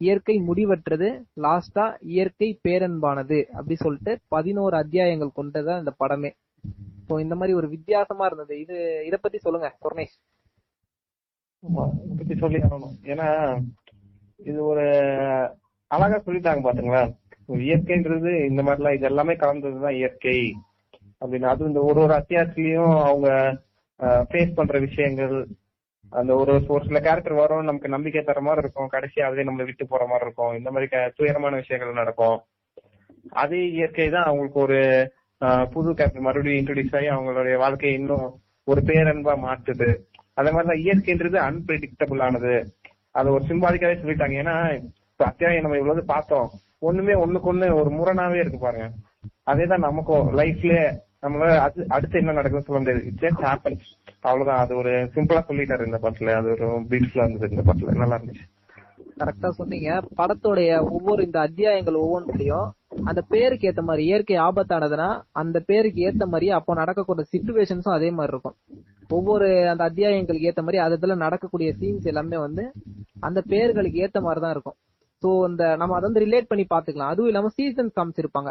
இயற்கை 0.00 0.36
முடிவற்றது 0.48 1.08
லாஸ்டா 1.40 1.84
இயற்கை 2.00 2.48
பேரன்பானது 2.68 3.38
அப்படி 3.44 3.74
சொல்லிட்டு 3.74 4.12
பதினோரு 4.28 4.76
அத்தியாயங்கள் 4.76 5.36
கொண்டதான் 5.36 5.78
இந்த 5.78 5.92
படமே. 6.04 6.30
இப்போ 7.00 7.20
இந்த 7.22 7.34
மாதிரி 7.34 7.56
ஒரு 7.56 7.68
வித்தியாசமா 7.68 8.24
இருந்தது. 8.26 8.60
இது 8.60 8.76
இத 9.06 9.16
பத்தி 9.16 9.38
சொல்லுங்க 9.38 9.68
சொர்ணேஷ் 9.82 10.16
பத்தி 12.18 12.34
சொல்லி 12.36 12.58
ஆகணும். 12.58 12.94
ஏன்னா 13.02 13.28
இது 14.36 14.64
ஒரு 14.64 14.84
அழகா 15.90 16.16
சொல்லிட்டாங்க 16.16 16.62
பாத்துங்களா? 16.66 17.02
இயற்கைன்றது 17.48 18.30
இந்த 18.46 18.62
மாதிரிலாம் 18.62 18.94
இது 18.94 19.06
எல்லாமே 19.06 19.34
கலந்ததுதான் 19.34 19.96
இயற்கை. 19.96 20.38
அப்படின்னு 21.20 21.48
அது 21.52 21.64
இந்த 21.64 21.80
ஒரு 21.80 22.00
ஒரு 22.00 22.14
அத்தியாயத்திலயும் 22.14 22.94
அவங்க 23.04 23.28
ஃபேஸ் 23.98 24.54
பண்ற 24.54 24.78
விஷயங்கள் 24.78 25.46
அந்த 26.10 26.34
ஒரு 26.34 26.64
ஒரு 26.68 26.84
சில 26.84 27.00
கேரக்டர் 27.00 27.32
வரும் 27.32 27.64
நமக்கு 27.64 27.88
நம்பிக்கை 27.88 28.22
தர 28.22 28.40
மாதிரி 28.40 28.62
இருக்கும். 28.62 28.88
கடைசி 28.88 29.20
அதே 29.20 29.42
நம்மளை 29.42 29.64
விட்டு 29.64 29.86
போற 29.86 30.06
மாதிரி 30.06 30.24
இருக்கும். 30.24 30.56
இந்த 30.56 30.70
மாதிரி 30.70 30.90
க- 30.90 31.12
துயரமான 31.16 31.56
விஷயங்கள் 31.56 31.92
நடக்கும். 31.92 32.40
அதே 33.30 33.70
இயற்கை 33.70 34.10
தான் 34.10 34.22
அவங்களுக்கு 34.22 34.60
ஒரு 34.60 35.12
புது 35.70 35.94
கேரக்டர் 35.94 36.22
மறுபடியும் 36.22 36.66
இன்ட்ரடியூஸ் 36.66 36.96
ஆகி 36.96 37.06
அவங்களுடைய 37.06 37.56
வாழ்க்கையை 37.56 37.98
இன்னும் 37.98 38.40
ஒரு 38.64 38.80
பேரன்பா 38.80 39.36
மாற்றுது. 39.36 39.98
அதே 40.34 40.50
மாதிரிதான் 40.50 40.76
இயற்கைன்றது 40.76 41.36
அன்பிரடிக்டபிள் 41.36 42.22
ஆனது. 42.22 42.74
அது 43.10 43.32
ஒரு 43.32 43.44
சிம்பாலிக்காவே 43.48 43.96
சொல்லிட்டாங்க. 43.96 44.44
ஏன்னா 44.44 44.82
இப்ப 45.10 45.24
அத்தியாயம் 45.24 45.62
நம்ம 45.62 45.76
இவ்வளவு 45.76 46.04
பார்த்தோம். 46.04 46.50
ஒண்ணுமே 46.78 47.12
ஒண்ணுக்கு 47.12 47.54
ஒண்ணு 47.54 47.74
ஒரு 47.74 47.90
முரணாவே 47.90 48.34
இருக்கு 48.34 48.58
பாருங்க. 48.58 48.90
அதேதான் 49.50 49.78
நமக்கும் 49.78 50.38
லைஃப்ல 50.38 50.96
நம்மளால 51.24 51.58
அது 51.66 51.86
அடுத்து 51.88 52.18
என்ன 52.18 52.32
நடக்குதுன்னு 52.32 52.68
சொல்ல 52.68 52.80
முடியாது. 52.80 53.04
இட் 53.06 53.22
ஜஸ்ட் 53.24 53.44
அவ்வளவுதான். 54.20 54.62
அது 54.64 54.76
ஒரு 54.76 54.90
சிம்பிளா 55.14 55.42
சொல்லிட்டாரு 55.48 55.86
இந்த 55.86 56.00
பாட்டுல. 56.02 56.34
அது 56.40 56.50
ஒரு 56.50 56.66
பியூட்டிஃபுல்லா 56.90 57.26
இருந்தது 57.26 57.56
இந்த 57.56 57.64
பாட்டுல. 57.68 57.96
நல்லா 58.02 58.18
இருந்துச்சு. 58.18 58.44
கரெக்டா 59.20 59.48
சொன்னீங்க. 59.48 59.90
படத்தோடைய 60.18 60.70
ஒவ்வொரு 60.90 61.20
இந்த 61.24 61.38
அத்தியாயங்கள் 61.40 61.98
ஒவ்வொன்றுலயும் 62.04 62.68
அந்த 63.04 63.20
பேருக்கு 63.32 63.68
ஏத்த 63.70 63.82
மாதிரி 63.82 64.02
இயற்கை 64.04 64.36
ஆபத்தானதுன்னா 64.38 65.08
அந்த 65.42 65.58
பேருக்கு 65.60 66.00
ஏத்த 66.08 66.24
மாதிரி 66.26 66.50
அப்போ 66.50 66.74
நடக்கக்கூடிய 66.74 67.26
சிச்சுவேஷன்ஸும் 67.32 67.98
அதே 67.98 68.10
மாதிரி 68.10 68.32
இருக்கும். 68.32 68.56
ஒவ்வொரு 69.08 69.68
அந்த 69.68 69.82
அத்தியாயங்களுக்கு 69.90 70.48
ஏத்த 70.50 70.62
மாதிரி 70.66 70.78
அது 70.78 70.98
இதுல 71.00 71.16
நடக்கக்கூடிய 71.16 71.70
சீன்ஸ் 71.80 72.10
எல்லாமே 72.12 72.36
வந்து 72.36 72.64
அந்த 73.20 73.42
பேர்களுக்கு 73.52 74.02
ஏத்த 74.06 74.20
மாதிரி 74.20 74.42
தான் 74.44 74.50
இருக்கும். 74.50 74.78
சோ 75.22 75.30
இந்த 75.50 75.64
நம்ம 75.76 75.96
அதை 75.96 76.06
வந்து 76.10 76.24
ரிலேட் 76.26 76.50
பண்ணி 76.50 76.64
பாத்துக்கலாம் 76.74 77.12
அதுவும் 77.12 77.30
இல்லாம 77.30 77.48
சீசன் 77.48 77.96
காமிச்சிருப்பாங்க. 77.96 78.50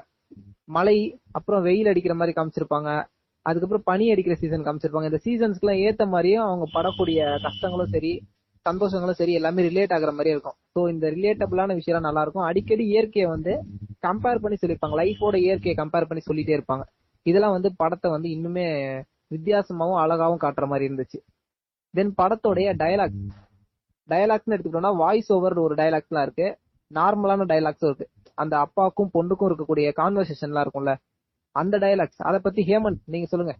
மழை 0.67 0.97
அப்புறம் 1.31 1.61
வெயில் 1.61 1.89
அடிக்கிற 1.91 2.13
மாதிரி 2.15 2.33
காமிச்சிருப்பாங்க. 2.37 2.89
அதுக்கப்புறம் 3.45 3.85
பனி 3.85 4.05
அடிக்கிற 4.11 4.35
சீசன் 4.35 4.65
காமிச்சிருப்பாங்க. 4.65 5.09
இந்த 5.11 5.19
சீசன்ஸ்க்குலாம் 5.25 5.81
ஏத்த 5.87 6.03
மாதிரியும் 6.07 6.45
அவங்க 6.47 6.65
படக்கூடிய 6.77 7.19
கஷ்டங்களும் 7.45 7.93
சரி 7.95 8.11
சந்தோஷங்களும் 8.65 9.19
சரி 9.19 9.33
எல்லாமே 9.33 9.61
ரிலேட் 9.69 9.93
ஆகுற 9.95 10.11
மாதிரி 10.17 10.33
இருக்கும். 10.33 10.55
ஸோ 10.73 10.89
இந்த 10.89 11.05
ரிலேட்டபிளான 11.15 11.73
விஷயம் 11.73 12.07
நல்லா 12.07 12.21
இருக்கும். 12.21 12.45
அடிக்கடி 12.49 12.83
இயற்கையை 12.87 13.27
வந்து 13.29 13.53
கம்பேர் 14.07 14.41
பண்ணி 14.43 14.57
சொல்லியிருப்பாங்க. 14.61 14.97
லைஃபோட 15.01 15.35
இயற்கையை 15.45 15.75
கம்பேர் 15.81 16.07
பண்ணி 16.09 16.23
சொல்லிட்டே 16.29 16.55
இருப்பாங்க. 16.57 16.83
இதெல்லாம் 17.25 17.55
வந்து 17.57 17.69
படத்தை 17.75 18.11
வந்து 18.11 18.29
இன்னுமே 18.29 18.65
வித்தியாசமாவும் 19.35 19.99
அழகாவும் 20.03 20.43
காட்டுற 20.43 20.65
மாதிரி 20.67 20.87
இருந்துச்சு. 20.89 21.19
தென் 21.93 22.13
படத்தோடைய 22.21 22.69
டயலாக் 22.81 23.17
டயலாக்ஸ்னு 24.09 24.55
எடுத்துக்கிட்டோம்னா 24.55 24.95
வாய்ஸ் 24.95 25.31
ஓவர் 25.33 25.63
ஒரு 25.65 25.75
டயலாக்ஸ்லாம் 25.75 26.25
இருக்கு. 26.27 26.47
நார்மலான 26.91 27.45
டயலாக்ஸும் 27.51 27.89
இருக்கு. 27.91 28.07
அந்த 28.33 28.53
அப்பாவுக்கும் 28.59 29.13
பொண்ணுக்கும் 29.13 29.49
இருக்கக்கூடிய 29.49 29.87
கான்வர்சேஷன்லாம் 30.01 30.65
இருக்கும்ல 30.65 30.93
அந்த 31.55 31.77
டயலாக்ஸ் 31.77 32.27
அத 32.29 32.39
பத்தி 32.39 32.61
ஹேமந்த் 32.63 33.01
நீங்க 33.05 33.27
சொல்லுங்க. 33.27 33.55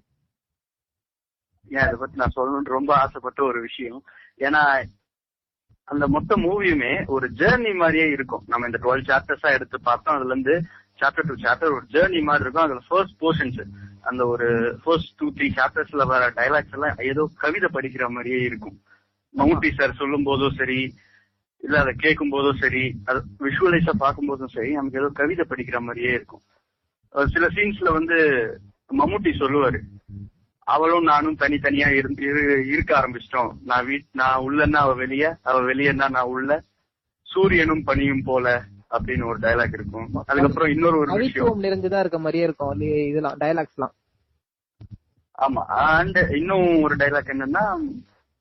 ஏன் 1.70 1.86
அதை 1.86 1.96
பத்தி 2.00 2.18
நான் 2.18 2.36
சொல்லணும்னு 2.36 2.76
ரொம்ப 2.78 2.92
ஆசைப்பட்ட 2.96 3.44
ஒரு 3.44 3.60
விஷயம். 3.62 4.04
ஏன்னா 4.38 4.62
அந்த 5.88 6.08
மொத்த 6.08 6.36
மூவியுமே 6.38 7.06
ஒரு 7.06 7.28
ஜேர்னி 7.32 7.72
மாதிரியே 7.76 8.08
இருக்கும். 8.10 8.44
நம்ம 8.48 8.66
இந்த 8.66 8.80
டுவெல் 8.84 9.08
சாப்டர்ஸா 9.10 9.50
எடுத்து 9.54 9.78
பார்த்தோம் 9.82 10.16
அதுல 10.16 10.34
இருந்து 10.34 10.56
சாப்டர் 11.00 11.28
டு 11.30 11.36
சாப்டர் 11.46 11.76
ஒரு 11.78 11.86
ஜேர்னி 11.90 12.22
மாதிரி 12.24 12.46
இருக்கும். 12.46 12.64
அதுல 12.64 12.82
ஃபர்ஸ்ட் 12.88 13.18
போர்ஷன்ஸ் 13.22 13.62
அந்த 14.02 14.28
ஒரு 14.28 14.48
ஃபர்ஸ்ட் 14.84 15.16
டூ 15.16 15.28
த்ரீ 15.32 15.48
சாப்டர்ஸ்ல 15.60 16.06
வர 16.08 16.24
டைலாக்ஸ் 16.30 16.76
எல்லாம் 16.78 16.96
ஏதோ 17.12 17.30
கவிதை 17.44 17.70
படிக்கிற 17.74 18.08
மாதிரியே 18.10 18.42
இருக்கும். 18.50 18.78
மம்முட்டி 19.38 19.70
சார் 19.72 20.00
சொல்லும் 20.02 20.24
போதும் 20.24 20.58
சரி 20.58 20.80
இல்ல 21.64 21.80
அதை 21.80 21.94
கேட்கும் 21.94 22.30
போதும் 22.30 22.58
சரி 22.58 22.84
அது 23.06 23.22
விஷுவலைஸா 23.40 23.90
பார்க்கும் 23.98 24.26
போதும் 24.26 24.48
சரி 24.48 24.72
நமக்கு 24.72 25.00
ஏதோ 25.00 25.10
கவிதை 25.14 25.46
படிக்கிற 25.50 25.80
மாதிரியே 25.80 26.14
இருக்கும். 26.14 26.42
சில 27.26 27.48
சீன்ஸ்ல 27.48 27.92
வந்து 27.92 28.18
மம்முட்டி 28.98 29.32
சொல்லுவாரு 29.34 29.80
அவளும் 30.68 31.04
நானும் 31.04 31.38
தனித்தனியா 31.40 31.94
இருந்து 31.94 32.24
இரு- 32.26 32.68
இருக்க 32.68 33.00
ஆரம்பிச்சிட்டோம். 33.00 33.52
நான் 33.64 33.88
வீட் 33.88 34.06
நான் 34.12 34.40
உள்ளன்னா 34.42 34.76
அவ 34.76 34.94
வெளிய 34.94 35.38
அவ 35.42 35.62
வெளியன்னா 35.62 36.10
நான் 36.10 36.26
உள்ள 36.26 36.64
சூரியனும் 37.28 37.84
பனியும் 37.84 38.24
போல 38.24 38.64
அப்படின்னு 38.90 39.26
ஒரு 39.26 39.40
டயலாக் 39.40 39.74
இருக்கும். 39.74 40.10
அதுக்கப்புறம் 40.26 40.70
இன்னொரு 40.70 40.98
ஒரு 40.98 41.12
விஷயம். 41.14 41.64
நிறைஞ்சுதான் 41.64 42.00
இருக்க 42.00 42.20
மாதிரியே 42.20 42.44
இருக்கும் 42.44 42.82
இதெல்லாம் 42.82 43.38
டயலாக்ஸ்லாம் 43.40 43.94
ஆமா 45.38 45.62
அண்ட் 45.88 46.18
இன்னும் 46.32 46.82
ஒரு 46.82 46.96
டைலாக் 46.96 47.34
என்னன்னா 47.34 47.64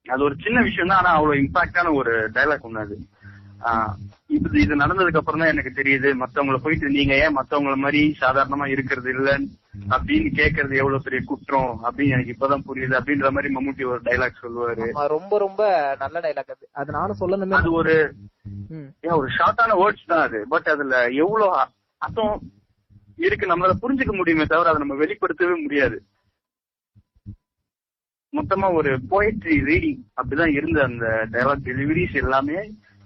அது 0.07 0.23
ஒரு 0.23 0.37
சின்ன 0.43 0.63
விஷயம் 0.63 0.89
தான் 0.89 0.99
ஆனா 0.99 1.11
அவ்வளவு 1.15 1.43
இம்பாக்டான 1.43 1.95
ஒரு 1.95 2.31
டைலாக் 2.31 2.65
ஒண்ணு 2.65 2.79
அது. 2.79 2.97
இது 4.37 4.61
இது 4.61 4.75
நடந்ததுக்கு 4.77 5.21
அப்புறம் 5.21 5.43
தான் 5.43 5.53
எனக்கு 5.53 5.71
தெரியுது 5.77 6.09
மத்தவங்கள 6.21 6.57
போயிட்டு 6.63 6.87
நீங்க 6.97 7.15
ஏன் 7.25 7.37
மத்தவங்கள 7.37 7.75
மாதிரி 7.83 8.01
சாதாரணமா 8.21 8.67
இருக்கிறது 8.67 9.09
இல்லன்னு 9.15 9.49
அப்படின்னு 9.95 10.29
கேக்குறது 10.39 10.75
எவ்வளவு 10.81 11.05
பெரிய 11.07 11.21
குற்றம் 11.27 11.73
அப்படின்னு 11.85 12.15
எனக்கு 12.15 12.35
இப்பதான் 12.35 12.65
புரியுது. 12.69 12.95
அப்படின்ற 12.99 13.29
மாதிரி 13.35 13.51
மம்முட்டி 13.55 13.85
ஒரு 13.93 14.01
டைலாக் 14.09 14.43
சொல்லுவாரு. 14.43 14.87
ரொம்ப 15.15 15.39
ரொம்ப 15.39 15.63
நல்ல 15.99 16.17
டைலாக் 16.21 16.53
அது. 16.55 16.67
அது 16.81 16.91
நானும் 16.99 17.21
சொல்லணுமே. 17.21 17.59
அது 17.61 17.73
ஒரு 17.81 17.95
ஒரு 19.19 19.29
ஷார்ட்டான 19.39 19.77
வேர்ட்ஸ் 19.83 20.11
தான் 20.13 20.25
அது. 20.29 20.41
பட் 20.49 20.71
அதுல 20.75 20.97
எவ்வளவு 21.25 21.55
அர்த்தம் 22.01 22.35
இருக்கு 23.27 23.51
நம்மளால 23.51 23.75
புரிஞ்சுக்க 23.83 24.15
முடியுமே 24.17 24.45
தவிர 24.45 24.71
அதை 24.71 24.81
நம்ம 24.85 24.99
வெளிப்படுத்தவே 25.05 25.57
முடியாது. 25.63 25.99
மொத்தமா 28.33 28.69
ஒரு 28.73 28.91
போயட்ரி 29.11 29.57
ரீடிங் 29.71 30.01
அப்படிதான் 30.19 30.55
இருந்த 30.59 30.79
அந்த 30.83 31.07
டைலாக் 31.33 31.67
டெலிவரிஸ் 31.67 32.17
எல்லாமே 32.23 32.59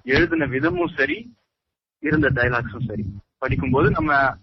எழுதின 0.06 0.46
விதமும் 0.46 0.96
சரி 0.96 1.36
இருந்த 1.98 2.30
டைலாக்ஸும் 2.30 2.86
சரி. 2.86 3.04
படிக்கும்போது 3.38 3.90
நம்ம 3.90 4.34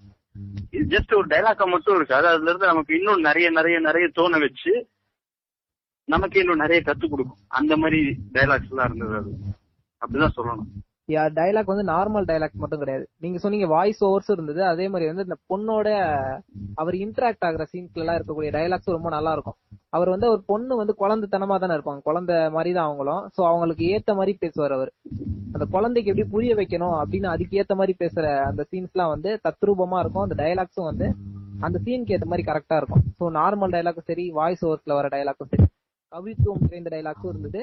ஜஸ்ட் 0.71 1.15
ஒரு 1.15 1.27
டைலாக்கா 1.27 1.65
மட்டும் 1.65 1.95
இருக்காது 1.95 2.27
அதுல 2.27 2.49
இருந்து 2.49 2.65
நமக்கு 2.65 2.95
இன்னும் 2.95 3.21
நிறைய 3.21 3.49
நிறைய 3.49 3.79
நிறைய 3.79 4.09
தோண 4.13 4.37
வச்சு 4.37 4.87
நமக்கு 6.05 6.39
இன்னும் 6.39 6.57
நிறைய 6.57 6.83
கத்து 6.85 7.09
கொடுக்கும். 7.09 7.37
அந்த 7.47 7.77
மாதிரி 7.77 8.17
டைலாக்ஸ் 8.33 8.69
எல்லாம் 8.69 8.95
இருந்தது 8.95 9.15
அது. 9.15 9.31
அப்படிதான் 10.01 10.39
சொல்லணும். 10.39 10.67
யா 11.07 11.25
டைலாக் 11.37 11.65
வந்து 11.65 11.91
நார்மல் 11.91 12.27
டைலாக் 12.27 12.51
மட்டும் 12.51 12.79
கிடையாது. 12.79 13.09
நீங்க 13.17 13.37
சொன்னீங்க 13.37 13.67
வாய்ஸ் 13.67 14.05
ஓவர்ஸ் 14.05 14.31
இருந்தது. 14.31 14.65
அதே 14.65 14.87
மாதிரி 14.89 15.11
வந்து 15.11 15.25
இந்த 15.27 15.37
பொண்ணோட 15.49 15.87
அவர் 16.75 16.93
இன்டராக்ட் 16.93 17.45
ஆகுற 17.45 17.65
சீன்ஸ்ல 17.73 17.93
எல்லாம் 17.93 18.15
இருக்கக்கூடிய 18.15 18.51
டைலாக்ஸ் 18.51 18.95
ரொம்ப 18.97 19.09
நல்லா 19.09 19.31
இருக்கும். 19.31 19.55
அவர் 19.93 20.09
வந்து 20.13 20.27
ஒரு 20.33 20.41
பொண்ணு 20.51 20.73
வந்து 20.79 20.93
குழந்தைத்தனமா 21.01 21.55
தானே 21.63 21.75
இருப்பாங்க. 21.77 22.01
குழந்தை 22.09 22.35
மாதிரி 22.49 22.71
தான் 22.77 22.87
அவங்களும். 22.89 23.23
சோ 23.35 23.41
அவங்களுக்கு 23.49 23.83
ஏத்த 23.95 24.15
மாதிரி 24.19 24.33
பேசுவார் 24.43 24.75
அவர். 24.77 24.91
அந்த 25.55 25.65
குழந்தைக்கு 25.75 26.11
எப்படி 26.11 26.27
புரிய 26.29 26.53
வைக்கணும் 26.55 26.95
அப்படின்னு 27.01 27.27
அதுக்கு 27.33 27.59
ஏத்த 27.61 27.75
மாதிரி 27.79 27.95
பேசுற 27.99 28.25
அந்த 28.49 28.61
சீன்ஸ்லாம் 28.71 29.13
வந்து 29.15 29.31
தத்ரூபமா 29.47 29.99
இருக்கும். 29.99 30.25
அந்த 30.27 30.37
டயலாக்ஸும் 30.43 30.89
வந்து 30.91 31.07
அந்த 31.61 31.77
சீனுக்கு 31.85 32.15
ஏத்த 32.15 32.27
மாதிரி 32.31 32.47
கரெக்டா 32.51 32.77
இருக்கும். 32.81 33.03
சோ 33.19 33.25
நார்மல் 33.39 33.73
டயலாக்கும் 33.75 34.09
சரி 34.11 34.25
வாய்ஸ் 34.31 34.65
ஓவர்ஸ்ல 34.65 34.95
வர 34.99 35.07
டயலாக்கும் 35.07 35.51
சரி. 35.53 35.67
கவித்துவம் 36.11 36.63
நிறைந்த 36.63 36.89
டயலாக்ஸும் 36.93 37.31
இருந்தது. 37.31 37.61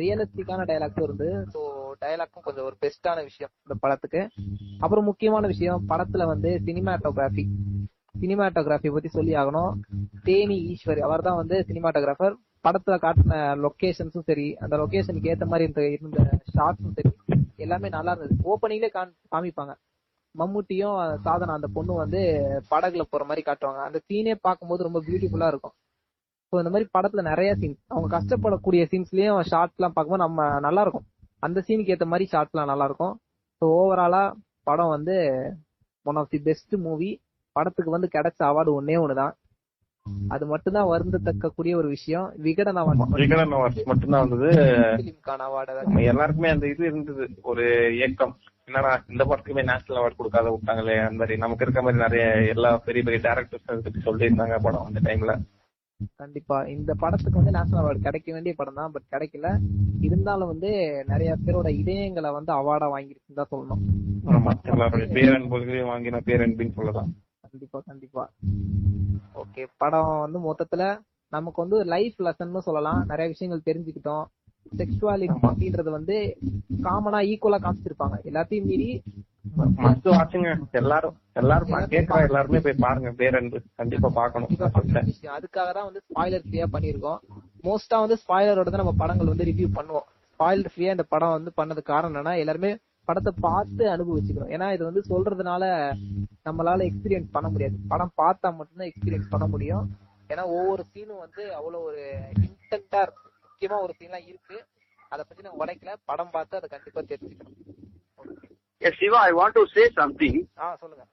ரியலிஸ்டிக்கான 0.00 0.62
டயலாக்ஸும் 0.70 1.06
இருந்தது. 1.08 1.34
ஸோ 1.52 1.60
டயலாக்கும் 2.00 2.44
கொஞ்சம் 2.46 2.64
ஒரு 2.64 2.76
பெஸ்டான 2.84 3.18
விஷயம் 3.22 3.52
இந்த 3.64 3.74
படத்துக்கு. 3.80 4.22
அப்புறம் 4.80 5.04
முக்கியமான 5.04 5.46
விஷயம் 5.46 5.84
படத்துல 5.88 6.26
வந்து 6.26 6.52
சினிமாட்டோகிராஃபி 6.66 7.44
சினிமாட்டோகிராஃபி 8.22 8.90
பத்தி 8.94 9.10
சொல்லி 9.18 9.32
ஆகணும். 9.42 9.72
தேனி 10.28 10.56
ஈஸ்வரி 10.72 11.02
அவர் 11.06 11.26
தான் 11.28 11.38
வந்து 11.42 11.56
சினிமாட்டோகிராஃபர் 11.68 12.34
படத்துல 12.64 12.96
காட்டின 13.04 13.38
லொகேஷன்ஸும் 13.64 14.26
சரி 14.30 14.48
அந்த 14.64 14.74
லொகேஷனுக்கு 14.82 15.30
ஏத்த 15.32 15.46
மாதிரி 15.52 15.66
இருந்த 15.66 15.84
இருந்த 15.94 16.18
ஷார்ட்ஸும் 16.56 16.96
சரி 16.98 17.10
எல்லாமே 17.64 17.88
நல்லா 17.96 18.12
இருந்தது. 18.14 18.34
ஓப்பனிங்லே 18.52 18.90
காமிப்பாங்க. 19.32 19.72
மம்முட்டியும் 20.34 20.98
சாதனா 21.24 21.56
அந்த 21.58 21.68
பொண்ணு 21.76 21.92
வந்து 22.02 22.20
படகுல 22.72 23.02
போற 23.12 23.22
மாதிரி 23.30 23.42
காட்டுவாங்க. 23.48 23.80
அந்த 23.88 23.98
சீனே 24.06 24.34
பார்க்கும்போது 24.46 24.86
ரொம்ப 24.86 25.00
பியூட்டிஃபுல்லா 25.06 25.48
இருக்கும். 25.52 25.74
ஸோ 26.52 26.54
இந்த 26.62 26.70
மாதிரி 26.74 26.86
படத்துல 26.96 27.22
நிறைய 27.30 27.50
சீன்ஸ் 27.60 27.80
அவங்க 27.92 28.08
கஷ்டப்படக்கூடிய 28.16 28.84
சீன்ஸ்லயும் 28.92 29.42
ஷார்ட்ஸ் 29.50 29.76
எல்லாம் 29.78 29.94
பார்க்கும்போது 29.96 30.24
நம்ம 30.26 30.46
நல்லா 30.66 30.82
இருக்கும். 30.86 31.06
அந்த 31.46 31.58
சீனுக்கு 31.66 31.94
ஏத்த 31.94 32.08
மாதிரி 32.12 32.26
ஷார்ட்ஸ் 32.32 32.54
எல்லாம் 32.54 32.72
நல்லா 32.72 32.88
இருக்கும். 32.90 33.14
ஸோ 33.62 33.66
ஓவராலா 33.80 34.22
படம் 34.68 34.94
வந்து 34.96 35.16
one 36.06 36.18
of 36.22 36.32
the 36.34 36.40
best 36.48 36.74
movie 36.86 37.10
படத்துக்கு 37.56 37.94
வந்து 37.94 38.08
கிடைச்ச 38.16 38.40
அவார்டு 38.50 38.70
ஒன்னே 38.78 38.96
ஒண்ணுதான். 39.04 39.34
அது 40.34 40.44
மட்டும்தான் 40.52 40.88
வருந்தத்தக்க 40.92 41.50
கூடிய 41.56 41.74
ஒரு 41.80 41.88
விஷயம். 41.88 42.28
விகடன் 42.46 42.78
அவார்டு 42.80 43.20
விகடன் 43.22 43.54
அவார்ட்ஸ் 43.56 43.90
மட்டும்தான் 43.90 44.24
வந்தது. 44.24 44.48
அவார்டு 45.48 46.06
எல்லாருக்குமே 46.12 46.50
அந்த 46.54 46.66
இது 46.72 46.82
இருந்தது. 46.90 47.26
ஒரு 47.50 47.64
ஏக்கம். 48.06 48.34
என்னடா 48.68 48.90
இந்த 49.12 49.22
படத்துக்குமே 49.28 49.62
நேஷனல் 49.70 50.00
அவார்டு 50.00 50.18
கொடுக்காத 50.18 50.50
விட்டாங்களே 50.54 50.96
அந்த 51.06 51.20
மாதிரி. 51.20 51.36
நமக்கு 51.44 51.64
இருக்க 51.66 51.80
மாதிரி 51.82 52.02
நிறைய 52.04 52.24
எல்லா 52.54 52.70
பெரிய 52.88 53.02
பெரிய 53.06 53.20
டேரக்டர்ஸ் 53.28 53.84
பத்தி 53.86 54.02
சொல்லியிருந்தாங்க 54.08 54.58
படம் 54.66 54.86
அந்த 54.88 55.00
டைம்ல 55.08 55.34
கண்டிப்பா. 56.20 56.56
இந்த 56.76 56.92
படத்துக்கு 57.02 57.40
வந்து 57.40 57.56
நேஷனல் 57.56 57.82
அவார்டு 57.82 58.06
கிடைக்க 58.06 58.28
வேண்டிய 58.32 58.54
படம் 58.60 58.78
தான் 58.80 58.94
பட் 58.94 59.10
கிடைக்கல. 59.14 59.48
இருந்தாலும் 60.06 60.50
வந்து 60.52 60.70
நிறைய 61.12 61.32
பேரோட 61.44 61.68
இதயங்களை 61.82 62.30
வந்து 62.38 62.52
அவார்டா 62.60 62.88
வாங்கிருக்குன்னு 62.94 63.40
தான் 63.40 63.52
சொல்லணும். 63.54 63.82
பேரன்புகளையும் 65.18 65.92
வாங்கின 65.92 66.20
பேரன்பின்னு 66.30 66.78
சொல்லலாம். 66.78 67.12
கண்டிப்பா 67.52 67.78
கண்டிப்பா. 67.88 68.22
ஓகே 69.40 69.62
படம் 69.80 70.12
வந்து 70.24 70.38
மொத்தத்துல 70.46 70.82
நமக்கு 71.32 71.58
வந்து 71.64 71.78
லைஃப் 71.92 72.16
லெசன் 72.26 72.54
சொல்லலாம். 72.68 73.00
நிறைய 73.10 73.26
விஷயங்கள் 73.32 73.66
தெரிஞ்சுக்கிட்டோம். 73.68 74.24
செக்ஷுவாலிட்டி 74.80 75.38
அப்படின்றது 75.48 75.90
வந்து 75.96 76.16
காமனா 76.86 77.20
ஈக்குவலா 77.30 77.58
காமிச்சிருப்பாங்க. 77.64 78.16
எல்லாத்தையும் 78.30 78.68
மீறி 78.70 78.88
மஸ்ட் 79.84 80.08
வாட்சுங்க 80.14 80.50
எல்லாரும் 80.80 81.16
எல்லாரும் 81.40 81.72
கேட்கறேன் 81.94 82.26
எல்லாருமே 82.28 82.60
போய் 82.66 82.82
பாருங்க. 82.84 83.10
பேரன்பு 83.20 83.58
கண்டிப்பா 83.80 84.10
பாக்கணும் 84.18 84.52
அதுக்காக 85.36 85.68
தான் 85.78 85.88
வந்து 85.88 86.02
ஸ்பாய்லர் 86.06 86.46
ஃப்ரீயா 86.46 86.68
பண்ணிருக்கோம் 86.76 87.20
மோஸ்டா 87.68 87.98
வந்து 88.04 88.18
ஸ்பாய்லரோட 88.22 88.68
தான் 88.70 88.84
நம்ம 88.84 88.96
படங்கள் 89.02 89.32
வந்து 89.32 89.48
ரிவ்யூ 89.50 89.68
பண்ணுவோம். 89.78 90.06
ஸ்பாய்லர் 90.34 90.72
ஃப்ரீயா 90.74 90.94
இந்த 90.96 91.06
படம் 91.14 91.36
வந்து 91.38 91.52
பண்ணது 91.60 91.82
காரணம் 91.92 92.12
என்னன்னா 92.14 92.34
எல்லாருமே 92.44 92.72
படத்தை 93.04 93.32
பார்த்து 93.40 93.86
அனுபவிச்சுக்கணும். 93.86 94.48
ஏன்னா 94.48 94.72
இது 94.72 94.84
வந்து 94.84 95.02
சொல்றதுனால 95.08 95.92
நம்மளால 96.44 96.88
எக்ஸ்பீரியன்ஸ் 96.88 97.28
பண்ண 97.32 97.48
முடியாது. 97.48 97.74
படம் 97.88 98.12
பார்த்தா 98.16 98.40
மட்டும்தான் 98.40 98.90
எக்ஸ்பீரியன்ஸ் 98.90 99.30
பண்ண 99.30 99.46
முடியும். 99.46 99.96
ஏன்னா 100.28 100.42
ஒவ்வொரு 100.42 100.84
சீனும் 100.94 101.18
வந்து 101.18 101.54
அவ்வளவு 101.54 101.82
ஒரு 101.82 102.18
இன்டென்டா 102.40 103.02
இருக்கும் 103.02 103.32
முக்கியமா 103.42 103.82
ஒரு 103.82 103.94
சீன்லாம் 103.98 104.26
இருக்கு. 104.26 104.64
அதை 105.08 105.24
பத்தி 105.28 105.42
நான் 105.42 105.68
உடைக்கல. 105.68 105.94
படம் 106.04 106.30
பார்த்து 106.30 106.56
அதை 106.56 106.68
கண்டிப்பா 106.68 107.00
தெரிஞ்சுக்கணும். 107.00 107.70
Yes, 108.80 108.92
Shiva, 109.00 109.14
I 109.14 109.32
want 109.32 109.50
to 109.50 109.64
say 109.64 109.90
something. 109.96 110.46
ஆ 110.58 110.76
சொல்லுங்க. 110.76 111.04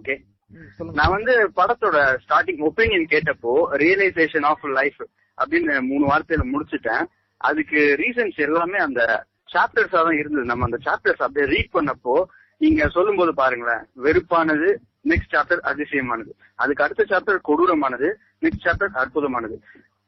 Okay. 0.00 0.24
ம், 0.46 0.68
சொல்லுங்க. 0.76 1.02
நான் 1.02 1.10
வந்து 1.10 1.48
படத்தோட 1.48 2.18
ஸ்டார்டிங் 2.28 2.68
ஒப்பீனியன் 2.68 3.06
கேட்டப்போ 3.10 3.66
ரியலைசேஷன் 3.70 4.44
ஆஃப் 4.44 4.64
லைஃப் 4.64 5.08
அப்படின்னு 5.44 5.86
மூணு 5.86 6.06
வார்த்தையில 6.06 6.44
முடிச்சுட்டேன். 6.52 7.04
அதுக்கு 7.36 7.96
ரீசன்ஸ் 7.98 8.36
எல்லாமே 8.36 8.78
அந்த 8.78 9.26
சாப்டர்ஸா 9.54 10.00
தான் 10.08 10.18
இருந்தது. 10.20 10.46
நம்ம 10.50 10.66
அந்த 10.68 10.78
சாப்டர்ஸ் 10.86 11.22
அப்படியே 11.26 11.46
ரீட் 11.52 11.74
பண்ணப்போ 11.76 12.16
நீங்க 12.64 12.88
சொல்லும் 12.96 13.20
போது 13.20 13.32
பாருங்களேன் 13.42 13.84
வெறுப்பானது 14.04 14.68
நெக்ஸ்ட் 15.10 15.34
சாப்டர் 15.34 15.62
அதிசயமானது. 15.70 16.32
அதுக்கு 16.62 16.84
அடுத்த 16.84 17.04
சாப்டர் 17.12 17.38
கொடூரமானது 17.48 18.08
நெக்ஸ்ட் 18.44 18.66
சாப்டர் 18.66 19.00
அற்புதமானது. 19.02 19.56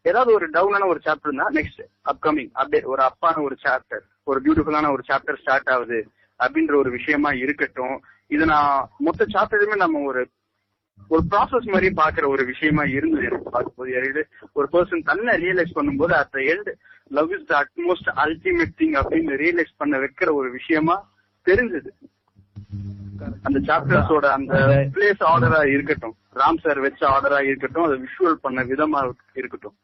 ஏதாவது 0.04 0.30
ஒரு 0.38 0.46
டவுனான 0.56 0.86
ஒரு 0.92 1.00
சாப்டர் 1.06 1.40
தான் 1.42 1.54
நெக்ஸ்ட் 1.58 1.82
அப்கமிங் 2.12 2.50
அப்படியே 2.60 2.82
ஒரு 2.92 3.02
அப்பான 3.08 3.36
ஒரு 3.48 3.56
சாப்டர் 3.64 4.04
ஒரு 4.30 4.38
பியூட்டிஃபுல்லான 4.44 4.90
ஒரு 4.96 5.02
சாப்டர் 5.10 5.40
ஸ்டார்ட் 5.42 5.70
ஆகுது 5.74 6.00
அப்படின்ற 6.40 6.74
ஒரு 6.82 6.90
விஷயமா 6.98 7.30
இருக்கட்டும். 7.44 7.96
இது 8.34 8.44
நான் 8.52 8.72
மொத்த 9.06 9.26
சாப்டருமே 9.34 9.76
நம்ம 9.84 10.02
ஒரு 10.10 10.22
ஒரு 11.12 11.22
ப்ராசஸ் 11.30 11.66
மாதிரி 11.72 11.88
பாக்குற 12.00 12.24
ஒரு 12.34 12.42
விஷயமா 12.50 12.82
இருந்தது 12.96 13.26
எனக்கு 13.28 13.50
பார்க்கும்போது. 13.54 14.22
ஒரு 14.58 14.66
பர்சன் 14.74 15.08
தன்னை 15.10 15.32
ரியலைஸ் 15.44 15.76
பண்ணும்போது 15.78 16.12
at 16.20 16.38
end 16.52 16.70
love 17.10 17.32
is 17.36 17.46
the 17.50 17.54
utmost 17.62 18.10
ultimate 18.24 18.74
thing 18.80 18.96
அப்படின்னு 19.00 19.38
ரியலைஸ் 19.44 19.72
பண்ண 19.76 19.98
வைக்கிற 19.98 20.32
ஒரு 20.32 20.50
விஷயமா 20.50 20.96
தெரிஞ்சது. 21.46 21.92
அந்த 23.46 23.58
சாப்டர்ஸோட 23.68 24.26
அந்த 24.36 24.54
பிளேஸ் 24.94 25.22
ஆர்டரா 25.30 25.60
இருக்கட்டும். 25.74 26.14
ராம் 26.40 26.62
சார் 26.64 26.80
வச்ச 26.84 27.02
ஆர்டரா 27.14 27.40
இருக்கட்டும். 27.48 27.86
அதை 27.86 27.96
விஷுவல் 28.04 28.42
பண்ண 28.46 28.62
விதமா 28.70 29.00
இருக்கட்டும். 29.40 29.76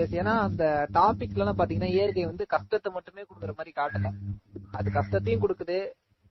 எஸ் 0.00 0.14
ஏன்னா 0.20 0.32
அந்த 0.46 0.64
டாபிக்ல 0.94 1.42
எல்லாம் 1.42 1.58
பாத்தீங்கன்னா 1.58 1.90
இயற்கை 1.96 2.24
வந்து 2.24 2.46
கஷ்டத்தை 2.54 2.92
மட்டுமே 2.92 3.22
கொடுக்குற 3.22 3.52
மாதிரி 3.58 3.72
காட்டல. 3.80 4.10
அது 4.78 4.88
கஷ்டத்தையும் 4.98 5.44
கொடுக்குது 5.44 5.78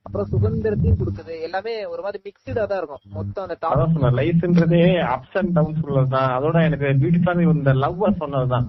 அப்புறம் 0.05 0.29
சுதந்திரத்தையும் 0.31 0.99
கொடுக்குது. 1.01 1.33
எல்லாமே 1.47 1.73
ஒரு 1.85 2.01
மாதிரி 2.05 2.19
மிக்சடா 2.25 2.63
தான் 2.71 2.79
இருக்கும். 2.81 3.03
மொத்தம் 3.17 3.45
அந்த 3.45 3.57
டாபிக் 3.61 4.17
லைஃப்ன்றதே 4.19 4.81
அப்ஸ் 5.13 5.37
அண்ட் 5.41 5.53
டவுன்ஸ் 5.57 5.85
உள்ளதுதான். 5.87 6.31
அதோட 6.37 6.63
எனக்கு 6.69 6.89
பியூட்டிஃபுல்லான 7.03 7.45
இந்த 7.57 7.73
லவ் 7.83 8.03
சொன்னதுதான். 8.23 8.67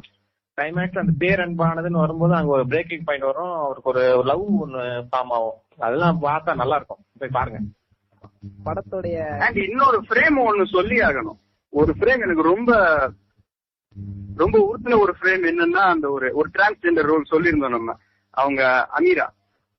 கிளைமேக்ஸ் 0.56 1.02
அந்த 1.02 1.12
பேரன்பானதுன்னு 1.18 2.02
வரும்போது 2.02 2.34
அங்க 2.34 2.50
ஒரு 2.56 2.66
பிரேக்கிங் 2.66 3.04
பாயிண்ட் 3.04 3.25
வரும். 3.25 3.54
அவருக்கு 3.64 3.90
ஒரு 3.90 4.23
லவ் 4.25 4.61
ஒன்னு 4.61 4.82
ஃபார்ம் 4.82 5.32
ஆகும். 5.37 5.58
அதெல்லாம் 5.78 6.18
பார்த்தா 6.23 6.54
நல்லா 6.54 6.76
இருக்கும். 6.76 7.02
போய் 7.18 7.34
பாருங்க. 7.38 7.61
படத்துடைய 8.66 9.18
இன்னொரு 9.68 9.99
ஃப்ரேம் 10.08 10.38
ஒன்னு 10.44 10.66
சொல்லி 10.66 10.96
ஆகணும். 10.99 11.38
ஒரு 11.80 11.92
ஃப்ரேம் 11.99 12.23
எனக்கு 12.26 12.42
ரொம்ப 12.42 12.73
ரொம்ப 14.37 14.56
உறுத்தின 14.68 14.99
ஒரு 15.00 15.12
ஃப்ரேம் 15.18 15.44
என்னன்னா 15.50 15.82
அந்த 15.94 16.06
ஒரு 16.11 16.26
ஒரு 16.34 16.49
டிரான்ஸ்ஜெண்டர் 16.56 17.08
ரோல் 17.11 17.30
சொல்லியிருந்தோம் 17.30 17.76
நம்ம. 17.76 17.96
அவங்க 18.30 18.62
அமீரா 18.99 19.26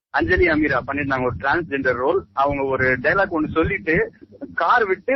அஞ்சலி 0.10 0.46
அமீரா 0.48 0.78
பண்ணிருந்தாங்க 0.88 1.28
ஒரு 1.30 1.38
டிரான்ஸ்ஜெண்டர் 1.40 1.98
ரோல் 2.04 2.20
அவங்க 2.34 2.64
ஒரு 2.74 2.86
டைலாக் 3.04 3.36
ஒன்னு 3.38 3.50
சொல்லிட்டு 3.58 3.96
கார் 4.54 4.86
விட்டு 4.86 5.16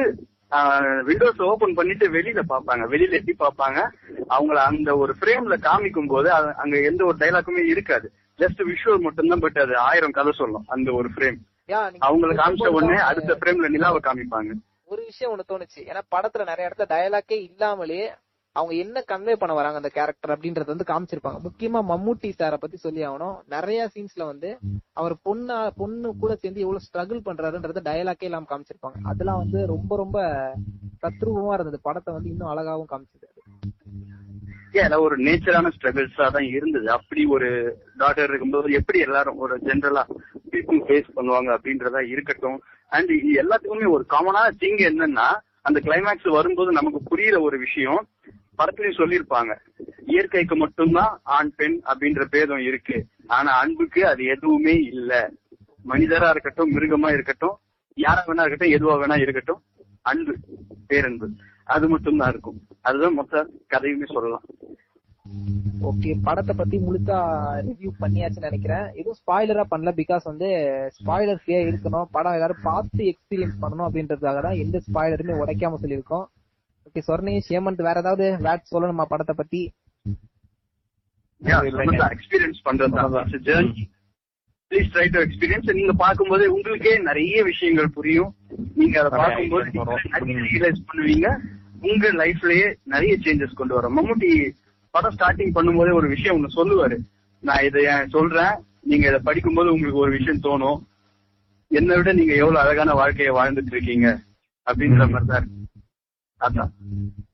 விண்டோஸ் 1.05 1.41
ஓபன் 1.41 1.73
பண்ணிட்டு 1.73 2.05
வெளியில 2.09 2.41
பாப்பாங்க 2.49 2.83
வெளியில 2.93 3.17
எட்டி 3.19 3.35
பாப்பாங்க 3.39 3.79
அவங்கள 4.29 4.57
அந்த 4.71 4.97
ஒரு 4.97 5.13
ஃப்ரேம்ல 5.19 5.57
காமிக்கும் 5.67 6.07
போது 6.07 6.29
அங்க 6.63 6.75
எந்த 6.89 7.01
ஒரு 7.05 7.17
டைலாக்குமே 7.17 7.63
இருக்காது. 7.73 8.07
ஜஸ்ட் 8.39 8.61
விஷுவல் 8.69 9.05
மட்டும்தான் 9.05 9.39
பட் 9.39 9.57
அது 9.57 9.77
ஆயிரம் 9.89 10.15
கதை 10.17 10.31
சொல்லும் 10.37 10.65
அந்த 10.67 10.89
ஒரு 10.91 11.09
ஃப்ரேம் 11.15 11.39
அவங்கள 12.07 12.31
காமிச்ச 12.41 12.67
உடனே 12.77 12.99
அடுத்த 13.09 13.37
ஃப்ரேம்ல 13.39 13.69
நிலாவை 13.69 13.99
காமிப்பாங்க. 14.03 14.51
ஒரு 14.85 15.01
விஷயம் 15.03 15.31
ஒண்ணு 15.33 15.43
தோணுச்சு. 15.51 15.81
ஏன்னா 15.89 16.01
படத்துல 16.15 16.45
நிறைய 16.45 16.69
இடத்துல 16.69 16.87
டயலாக்கே 16.93 17.37
இல்லாமலே 17.49 18.01
அவங்க 18.57 18.73
என்ன 18.83 19.03
கன்வே 19.09 19.33
பண்ண 19.41 19.53
வராங்க 19.57 19.79
அந்த 19.81 19.91
கேரக்டர் 19.97 20.33
அப்படின்றத 20.35 20.71
வந்து 20.73 20.89
காமிச்சிருப்பாங்க. 20.91 21.39
முக்கியமா 21.47 21.79
மம்மூட்டி 21.91 22.29
சார 22.39 22.57
பத்தி 22.57 22.77
சொல்லி 22.77 23.01
ஆகணும். 23.07 23.35
நிறைய 23.55 23.89
சீன்ஸ்ல 23.93 24.25
வந்து 24.31 24.49
அவர் 24.99 25.15
பொண்ணா 25.27 25.57
பொண்ணு 25.81 26.09
கூட 26.23 26.33
சேர்ந்து 26.35 26.63
எவ்வளவு 26.65 26.85
ஸ்ட்ரகிள் 26.87 27.25
பண்றாருன்றத 27.27 27.83
டயலாக்கே 27.89 28.29
இல்லாம 28.29 28.49
காமிச்சிருப்பாங்க. 28.51 28.99
அதெல்லாம் 29.11 29.41
வந்து 29.43 29.59
ரொம்ப 29.73 29.95
ரொம்ப 30.03 30.19
தத்ரூபமா 31.03 31.53
இருந்தது. 31.57 31.79
படத்தை 31.87 32.13
வந்து 32.13 32.31
இன்னும் 32.33 32.51
அழகாவும் 32.53 32.91
காமிச்சது 32.93 33.27
ஏன் 34.79 34.95
ஒரு 35.03 35.15
நேச்சரான 35.25 35.69
ஸ்ட்ரகிள்ஸா 35.75 36.25
தான் 36.33 36.47
இருந்தது. 36.57 36.87
அப்படி 36.95 37.21
ஒரு 37.35 37.47
டாட்டர் 38.01 38.29
இருக்கும்போது 38.29 38.71
எப்படி 38.79 38.99
எல்லாரும் 39.05 39.39
ஒரு 39.45 39.55
ஜென்ரலா 39.67 40.03
பீப்புள் 40.51 40.81
ஃபேஸ் 40.87 41.15
பண்ணுவாங்க 41.15 41.49
அப்படின்றதா 41.55 42.01
இருக்கட்டும். 42.13 42.59
அண்ட் 42.91 43.11
இது 43.19 43.31
எல்லாத்துக்குமே 43.43 43.89
ஒரு 43.95 44.05
காமனான 44.13 44.51
திங் 44.63 44.81
என்னன்னா 44.89 45.27
அந்த 45.67 45.79
கிளைமேக்ஸ் 45.85 46.29
வரும்போது 46.37 46.71
நமக்கு 46.77 46.99
புரியுற 47.09 47.37
ஒரு 47.47 47.57
விஷயம். 47.65 48.01
படத்துலயும் 48.59 48.99
சொல்லியிருப்பாங்க. 49.01 49.51
இயற்கைக்கு 50.13 50.55
மட்டும்தான் 50.55 51.13
ஆண் 51.37 51.51
பெண் 51.59 51.77
அப்படின்ற 51.91 52.23
பேதம் 52.35 52.63
இருக்கு. 52.69 52.97
ஆனா 53.37 53.51
அன்புக்கு 53.61 54.01
அது 54.11 54.23
எதுவுமே 54.35 54.75
இல்ல. 54.91 55.11
மனிதரா 55.91 56.29
இருக்கட்டும் 56.29 56.73
மிருகமா 56.75 57.09
இருக்கட்டும் 57.17 57.57
யாரா 57.97 58.21
வேணா 58.27 58.45
இருக்கட்டும் 58.45 58.73
எதுவா 58.77 58.95
வேணா 59.01 59.17
இருக்கட்டும் 59.25 59.61
அன்பு 60.09 60.33
பேரன்பு 60.89 61.27
அது 61.75 61.85
மட்டும்தான் 61.89 62.31
இருக்கும். 62.33 62.59
அதுதான் 62.81 63.17
மொத்த 63.19 63.41
கதையுமே 63.73 64.07
சொல்லலாம். 64.13 64.45
ஓகே 65.89 66.11
படத்தை 66.23 66.53
பத்தி 66.57 66.77
முழுசா 66.77 67.17
ரிவ்யூ 67.65 67.89
பண்ணியாச்சுன்னு 68.01 68.49
நினைக்கிறேன். 68.49 68.85
எதுவும் 68.99 69.19
ஸ்பாய்லரா 69.21 69.63
பண்ணல 69.73 69.91
பிகாஸ் 69.99 70.23
வந்து 70.23 70.47
ஸ்பாய்லர் 70.97 71.41
ஃப்ரீயா 71.41 71.59
இருக்கணும்? 71.65 72.07
படம் 72.15 72.35
எல்லாரும் 72.37 72.63
பார்த்து 72.69 73.03
எக்ஸ்பீரியன்ஸ் 73.11 73.61
பண்ணணும் 73.63 73.87
அப்படின்றதுக்காக 73.87 74.41
தான் 74.47 74.61
எந்த 74.63 74.79
ஸ்பாய்லருமே 74.87 75.39
உடைக்காம 75.43 75.79
சொல்லியிருக்கோம். 75.83 76.25
ஓகே 76.87 77.01
சொர்ணேஷ் 77.07 77.49
ஹேமந்த் 77.53 77.87
வேற 77.87 77.97
ஏதாவது 78.03 78.25
வேட் 78.47 78.71
சொல்லணுமா 78.73 79.05
படத்தை 79.11 79.35
பத்தி? 79.37 79.61
எக்ஸ்பீரியன்ஸ் 82.15 82.61
பண்றது 82.67 83.39
journey 83.47 83.83
please 84.71 84.89
try 84.93 85.05
to 85.13 85.19
experience 85.25 85.69
நீங்க 85.77 85.93
பார்க்கும்போது 86.01 86.43
உங்களுக்கே 86.55 86.91
நிறைய 87.09 87.43
விஷயங்கள் 87.43 87.93
புரியும். 87.97 88.31
நீங்க 88.79 88.95
அதை 89.01 89.11
பார்க்கும்போது. 89.21 89.69
நிறைய 90.15 90.35
ரியலைஸ் 90.49 90.81
பண்ணுவீங்க. 90.89 91.29
உங்க 91.89 92.11
லைஃப்லயே 92.21 92.67
நிறைய 92.93 93.13
சேஞ்சஸ் 93.25 93.59
கொண்டு 93.59 93.75
வரும். 93.77 93.95
மம்முட்டி 93.97 94.31
படம் 94.93 95.15
ஸ்டார்டிங் 95.15 95.55
பண்ணும்போதே 95.57 95.93
ஒரு 95.99 96.07
விஷயம் 96.15 96.35
ஒண்ணு 96.37 96.57
சொல்லுவாரு. 96.57 96.97
நான் 97.43 97.65
இதை 97.67 97.83
ஏன் 97.93 98.11
சொல்றேன்? 98.15 98.55
நீங்க 98.89 99.05
இதை 99.07 99.19
படிக்கும்போது 99.27 99.73
உங்களுக்கு 99.73 100.03
ஒரு 100.05 100.13
விஷயம் 100.17 100.43
தோணும். 100.47 100.79
என்னை 101.71 101.95
விட 101.97 102.13
நீங்க 102.19 102.33
எவ்வளவு 102.41 102.63
அழகான 102.63 102.93
வாழ்க்கையை 103.01 103.33
வாழ்ந்துட்டு 103.39 103.73
இருக்கீங்க 103.75 104.07
அப்படின்ற 104.67 105.03
மாதிரி 105.11 105.29
தான் 105.31 105.41
இருக்கு. 105.41 105.58
அதான். 106.39 106.69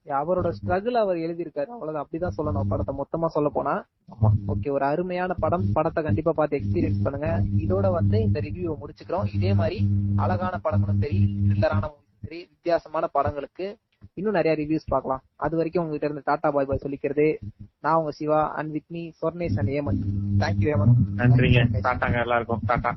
அவரோட 0.06 0.52
ஸ்ட்ரகிள் 0.52 0.92
அவர் 0.92 1.18
எழுதியிருக்காரு. 1.18 1.66
அவ்வளவுதான். 1.66 2.06
அப்படிதான் 2.06 2.34
சொல்லணும். 2.38 2.68
படத்தை 2.70 2.96
மொத்தமா 2.96 3.26
சொல்ல 3.26 3.50
போனா. 3.50 3.86
ஆமா. 4.10 4.32
ஓகே 4.48 4.72
ஒரு 4.72 4.86
அருமையான 4.86 5.34
படம். 5.34 5.72
படத்தை 5.74 6.04
கண்டிப்பா 6.04 6.32
பார்த்து 6.32 6.58
எக்ஸ்பீரியன்ஸ் 6.58 7.02
பண்ணுங்க. 7.04 7.44
இதோட 7.58 7.92
வந்து 7.92 8.22
இந்த 8.22 8.42
ரிவ்யூவை 8.42 8.76
முடிச்சுக்கிறோம். 8.78 9.36
இதே 9.36 9.54
மாதிரி 9.54 9.88
அழகான 10.16 10.58
படங்களும் 10.58 11.02
சரி 11.02 11.38
த்ரில்லரான 11.48 11.92
சரி 12.22 12.40
வித்தியாசமான 12.50 13.08
படங்களுக்கு 13.08 13.78
இன்னும் 14.14 14.34
நிறைய 14.34 14.66
ரிவ்யூஸ் 14.66 14.88
பார்க்கலாம். 14.88 15.22
அது 15.36 15.56
வரைக்கும் 15.56 15.84
உங்ககிட்ட 15.84 16.14
இருந்து 16.14 16.32
டாடா 16.32 16.52
பாய் 16.52 16.66
பாய் 16.66 16.80
சொல்லிக்கிறது. 16.82 17.36
நான் 17.80 17.96
உங்க 17.96 18.12
Siva 18.12 18.54
and 18.54 18.72
with 18.72 18.84
me 18.88 19.08
Sornesh 19.08 19.60
and 19.60 19.70
Hemant. 19.70 20.06
Thank you 20.40 20.68
Hemant. 20.68 20.94
நன்றிங்க. 21.18 21.68
டாட்டாங்க 21.84 22.22
எல்லாருக்கும். 22.22 22.60
டாட்டா. 22.68 22.92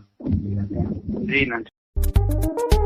நன்றி. 1.08 1.46
நன்றி. 1.46 2.76